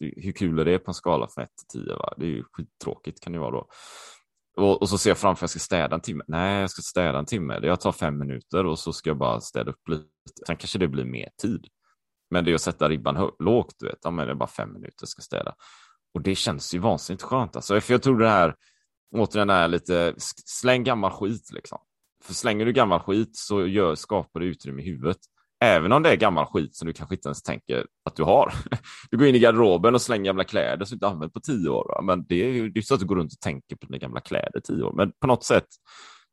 hur 0.00 0.32
kul 0.32 0.58
är 0.58 0.64
det 0.64 0.78
på 0.78 0.90
en 0.90 0.94
skala 0.94 1.28
från 1.34 1.44
1 1.44 1.50
till 1.70 1.82
10? 1.82 1.96
Va? 1.96 2.14
Det 2.16 2.24
är 2.24 2.30
ju 2.30 2.44
skittråkigt 2.52 3.20
kan 3.20 3.32
det 3.32 3.38
vara 3.38 3.50
då. 3.50 3.68
Och, 4.58 4.82
och, 4.82 4.88
så 4.88 4.98
ser 4.98 5.10
jag 5.10 5.18
framför 5.18 5.38
att 5.38 5.42
jag 5.42 5.50
ska 5.50 5.58
städa 5.58 5.94
en 5.94 6.00
timme. 6.00 6.24
Nej, 6.28 6.60
jag 6.60 6.70
ska 6.70 6.82
städa 6.82 7.18
en 7.18 7.26
timme. 7.26 7.58
Jag 7.62 7.80
tar 7.80 7.92
fem 7.92 8.18
minuter 8.18 8.66
och 8.66 8.78
så 8.78 8.92
ska 8.92 9.10
jag 9.10 9.18
bara 9.18 9.40
städa 9.40 9.70
upp 9.70 9.88
lite. 9.88 10.04
Sen 10.46 10.56
kanske 10.56 10.78
det 10.78 10.88
blir 10.88 11.04
mer 11.04 11.28
tid. 11.42 11.66
Men 12.30 12.44
det 12.44 12.50
är 12.50 12.54
att 12.54 12.60
sätta 12.60 12.88
ribban 12.88 13.30
lågt, 13.38 13.74
du 13.78 13.86
vet. 13.86 13.98
Ja, 14.02 14.10
men 14.10 14.26
det 14.26 14.32
är 14.32 14.36
bara 14.36 14.48
fem 14.48 14.72
minuter 14.72 14.96
jag 15.00 15.08
ska 15.08 15.22
städa. 15.22 15.54
Och 16.14 16.22
det 16.22 16.34
känns 16.34 16.74
ju 16.74 16.78
vansinnigt 16.78 17.22
skönt. 17.22 17.56
Alltså, 17.56 17.80
för 17.80 17.94
jag 17.94 18.02
tror 18.02 18.18
det 18.18 18.28
här, 18.28 18.54
återigen 19.16 19.50
är 19.50 19.68
lite, 19.68 20.14
släng 20.44 20.84
gammal 20.84 21.10
skit 21.10 21.50
liksom. 21.52 21.78
För 22.24 22.34
slänger 22.34 22.66
du 22.66 22.72
gammal 22.72 23.00
skit 23.00 23.36
så 23.36 23.66
gör, 23.66 23.94
skapar 23.94 24.40
du 24.40 24.46
utrymme 24.46 24.82
i 24.82 24.86
huvudet. 24.86 25.18
Även 25.60 25.92
om 25.92 26.02
det 26.02 26.10
är 26.10 26.16
gammal 26.16 26.46
skit 26.46 26.76
som 26.76 26.86
du 26.86 26.92
kanske 26.92 27.14
inte 27.14 27.28
ens 27.28 27.42
tänker 27.42 27.86
att 28.04 28.16
du 28.16 28.22
har. 28.22 28.52
Du 29.10 29.16
går 29.16 29.26
in 29.26 29.34
i 29.34 29.38
garderoben 29.38 29.94
och 29.94 30.02
slänger 30.02 30.24
gamla 30.24 30.44
kläder 30.44 30.84
som 30.84 30.94
du 30.94 30.96
inte 30.96 31.06
använt 31.06 31.32
på 31.32 31.40
tio 31.40 31.68
år. 31.68 31.88
Va? 31.88 32.02
Men 32.02 32.26
det 32.26 32.34
är 32.34 32.76
ju 32.76 32.82
så 32.82 32.94
att 32.94 33.00
du 33.00 33.06
går 33.06 33.16
runt 33.16 33.32
och 33.32 33.40
tänker 33.40 33.76
på 33.76 33.86
dina 33.86 33.98
gamla 33.98 34.20
kläder 34.20 34.58
i 34.58 34.62
tio 34.62 34.82
år. 34.82 34.92
Men 34.92 35.12
på 35.20 35.26
något 35.26 35.44
sätt 35.44 35.66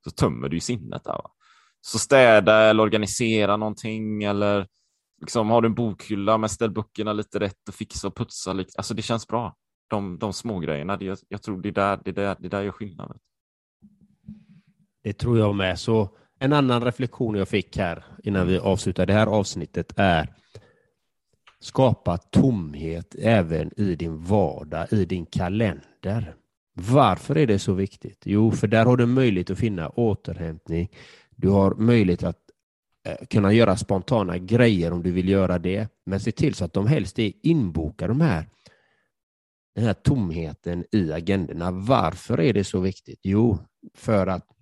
så 0.04 0.12
tömmer 0.12 0.50
du 0.50 0.56
ju 0.58 0.62
sinnet 0.62 1.04
där. 1.04 1.14
Va? 1.14 1.32
Så 1.82 2.00
städa 2.00 2.56
eller 2.56 2.84
organisera 2.84 3.58
någonting 3.58 4.24
eller 4.24 4.68
liksom, 5.22 5.50
har 5.50 5.62
du 5.62 5.66
en 5.66 5.76
bokhylla 5.76 6.38
med 6.38 6.52
ställ 6.52 6.72
böckerna 6.72 7.14
lite 7.14 7.40
rätt 7.40 7.70
och 7.70 7.76
fixa 7.76 8.08
och 8.08 8.16
putsa. 8.16 8.52
Alltså 8.52 8.94
det 8.94 9.02
känns 9.02 9.28
bra. 9.28 9.56
De, 9.88 10.20
de 10.20 10.34
små 10.34 10.60
grejerna. 10.60 10.98
Det, 10.98 11.24
jag 11.28 11.42
tror 11.42 11.62
det 11.62 11.70
är 11.70 11.74
där 11.74 12.00
det, 12.06 12.10
är 12.10 12.14
där, 12.14 12.36
det 12.40 12.48
är 12.48 12.50
där 12.50 12.62
gör 12.62 12.72
skillnaden. 12.72 13.18
Det 15.04 15.14
tror 15.14 15.38
jag 15.38 15.56
med. 15.56 15.80
Så 15.80 16.18
en 16.40 16.54
annan 16.54 16.84
reflektion 16.84 17.36
jag 17.36 17.48
fick 17.48 17.78
här 17.78 18.04
innan 18.24 18.48
vi 18.48 18.58
avslutar 18.58 19.06
det 19.06 19.14
här 19.14 19.28
avsnittet 19.28 19.94
är 19.96 20.30
skapa 21.60 22.18
tomhet 22.18 23.16
även 23.20 23.80
i 23.80 23.96
din 23.96 24.24
vardag, 24.24 24.94
i 24.94 25.06
din 25.06 25.26
kalender. 25.26 26.36
Varför 26.74 27.38
är 27.38 27.48
det 27.48 27.60
så 27.60 27.74
viktigt? 27.74 28.22
Jo, 28.26 28.52
för 28.52 28.68
där 28.68 28.86
har 28.86 28.98
du 28.98 29.06
möjlighet 29.06 29.50
att 29.50 29.60
finna 29.60 29.90
återhämtning. 29.90 30.90
Du 31.36 31.50
har 31.50 31.76
möjlighet 31.76 32.24
att 32.24 32.40
eh, 33.08 33.26
kunna 33.28 33.54
göra 33.54 33.78
spontana 33.78 34.38
grejer 34.38 34.92
om 34.92 35.04
du 35.04 35.12
vill 35.12 35.30
göra 35.30 35.60
det, 35.60 35.88
men 36.06 36.20
se 36.20 36.32
till 36.32 36.56
så 36.56 36.66
att 36.66 36.74
de 36.74 36.88
helst 36.88 37.20
är 37.20 37.34
inbokade 37.44 38.14
de 38.14 38.22
här 38.22 38.50
den 39.76 39.84
här 39.84 39.94
tomheten 39.94 40.86
i 40.92 41.12
agendorna. 41.12 41.72
Varför 41.72 42.40
är 42.40 42.54
det 42.54 42.64
så 42.64 42.80
viktigt? 42.80 43.20
Jo, 43.24 43.58
för 43.94 44.28
att 44.28 44.55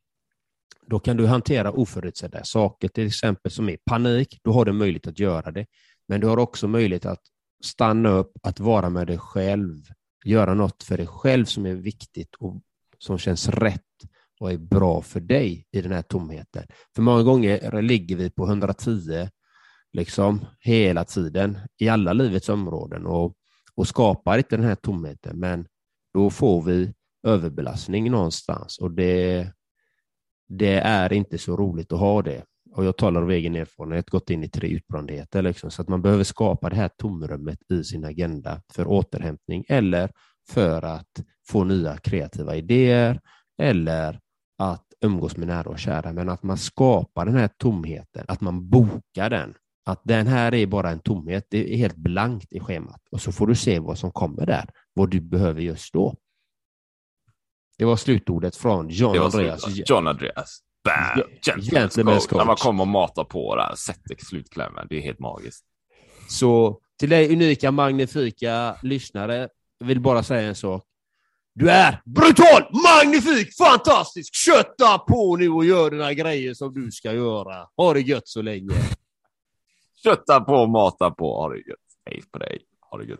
då 0.86 1.00
kan 1.00 1.18
du 1.18 1.28
hantera 1.28 1.72
oförutsedda 1.72 2.44
saker, 2.44 2.88
till 2.88 3.08
exempel 3.08 3.52
som 3.52 3.70
är 3.70 3.78
panik. 3.86 4.40
Då 4.44 4.52
har 4.52 4.66
du 4.66 4.72
möjlighet 4.72 5.08
att 5.08 5.20
göra 5.20 5.52
det. 5.52 5.66
Men 6.08 6.22
du 6.22 6.28
har 6.28 6.38
också 6.38 6.68
möjlighet 6.68 7.06
att 7.06 7.22
stanna 7.64 8.10
upp, 8.10 8.32
att 8.44 8.60
vara 8.60 8.90
med 8.90 9.08
dig 9.08 9.18
själv, 9.18 9.84
göra 10.26 10.54
något 10.54 10.84
för 10.84 10.98
dig 10.98 11.08
själv 11.08 11.46
som 11.46 11.66
är 11.66 11.74
viktigt 11.74 12.36
och 12.40 12.62
som 12.98 13.18
känns 13.18 13.50
rätt 13.50 13.82
och 14.40 14.52
är 14.52 14.58
bra 14.58 15.02
för 15.02 15.20
dig 15.20 15.68
i 15.72 15.82
den 15.82 15.92
här 15.92 16.02
tomheten. 16.02 16.68
För 16.96 17.02
många 17.02 17.24
gånger 17.24 17.82
ligger 17.82 18.16
vi 18.16 18.30
på 18.30 18.48
110 18.48 19.30
liksom 19.94 20.46
hela 20.60 21.06
tiden 21.06 21.60
i 21.78 21.90
alla 21.90 22.14
livets 22.14 22.50
områden 22.50 23.06
och, 23.06 23.34
och 23.76 23.88
skapar 23.88 24.38
inte 24.38 24.58
den 24.58 24.66
här 24.66 24.76
tomheten, 24.76 25.40
men 25.40 25.68
då 26.14 26.30
får 26.30 26.62
vi 26.62 26.94
överbelastning 27.28 28.12
någonstans 28.12 28.78
och 28.80 28.92
det, 28.92 29.48
det 30.58 30.80
är 30.80 31.14
inte 31.14 31.38
så 31.38 31.58
roligt 31.58 31.92
att 31.92 32.00
ha 32.00 32.22
det. 32.22 32.44
Och 32.72 32.86
jag 32.86 32.98
talar 32.98 33.22
av 33.22 33.32
egen 33.32 33.56
erfarenhet, 33.56 34.10
gått 34.10 34.30
in 34.30 34.44
i 34.44 34.50
tre 34.50 34.68
utbrändheter, 34.68 35.42
liksom, 35.42 35.72
så 35.72 35.82
att 35.82 35.88
man 35.88 36.02
behöver 36.02 36.24
skapa 36.24 36.70
det 36.70 36.76
här 36.76 36.90
tomrummet 36.98 37.60
i 37.72 37.84
sin 37.84 38.06
agenda 38.06 38.62
för 38.74 38.88
återhämtning 38.88 39.66
eller 39.68 40.12
för 40.50 40.82
att 40.82 41.24
få 41.48 41.64
nya 41.64 41.98
kreativa 41.98 42.56
idéer 42.56 43.20
eller 43.62 44.20
att 44.58 44.86
umgås 45.02 45.38
med 45.38 45.48
nära 45.48 45.70
och 45.70 45.80
kära, 45.80 46.14
men 46.14 46.30
att 46.30 46.44
man 46.44 46.58
skapar 46.58 47.26
den 47.26 47.36
här 47.36 47.50
tomheten, 47.58 48.26
att 48.28 48.42
man 48.42 48.70
bokar 48.70 49.30
den. 49.30 49.54
Att 49.86 50.02
den 50.04 50.28
här 50.28 50.54
är 50.54 50.68
bara 50.68 50.90
en 50.90 51.00
tomhet, 51.00 51.48
det 51.50 51.74
är 51.74 51.78
helt 51.78 51.96
blankt 51.96 52.54
i 52.54 52.60
schemat 52.60 53.02
och 53.12 53.22
så 53.22 53.32
får 53.32 53.48
du 53.48 53.56
se 53.56 53.80
vad 53.80 53.98
som 53.98 54.12
kommer 54.12 54.46
där, 54.46 54.70
vad 54.94 55.10
du 55.10 55.22
behöver 55.22 55.62
just 55.62 55.94
då. 55.94 56.16
Det 57.78 57.86
var 57.86 57.96
slutordet 57.96 58.56
från 58.56 58.90
John 58.90 59.20
Andreas. 59.20 59.64
John 59.90 60.08
Andreas. 60.08 60.60
Bam! 60.84 61.24
Gentleman's 61.42 62.28
coach. 62.28 62.32
När 62.32 62.46
man 62.46 62.56
kommer 62.56 62.84
och 62.84 62.88
matar 62.88 63.24
på 63.24 63.56
där, 63.56 63.76
sätter 63.76 64.16
slutklämmen. 64.26 64.88
Det 64.90 64.98
är 64.98 65.02
helt 65.02 65.20
magiskt. 65.20 65.66
Så 66.30 66.80
till 67.00 67.10
dig 67.10 67.34
unika, 67.34 67.72
magnifika 67.72 68.76
lyssnare, 68.82 69.50
vill 69.80 70.00
bara 70.02 70.24
säga 70.24 70.48
en 70.48 70.56
sak. 70.56 70.84
Du 71.56 71.70
är 71.70 72.02
brutal, 72.06 72.64
magnifik, 72.84 73.58
fantastisk! 73.58 74.36
Kötta 74.36 74.98
på 74.98 75.36
nu 75.36 75.50
och 75.50 75.66
gör 75.66 75.92
dina 75.92 76.14
grejer 76.14 76.54
som 76.54 76.74
du 76.74 76.92
ska 76.92 77.14
göra. 77.14 77.68
Ha 77.78 77.94
det 77.94 78.00
gött 78.02 78.28
så 78.28 78.42
länge. 78.42 78.74
Kötta 80.04 80.42
på 80.42 80.68
mata 80.68 81.12
på. 81.12 81.38
Ha 81.38 81.50
det 81.50 81.58
gött. 81.58 81.78
Hej 82.06 82.24
på 82.32 82.38
dig. 82.38 82.60
Ha 82.80 82.98
det 82.98 83.06
gött. 83.06 83.20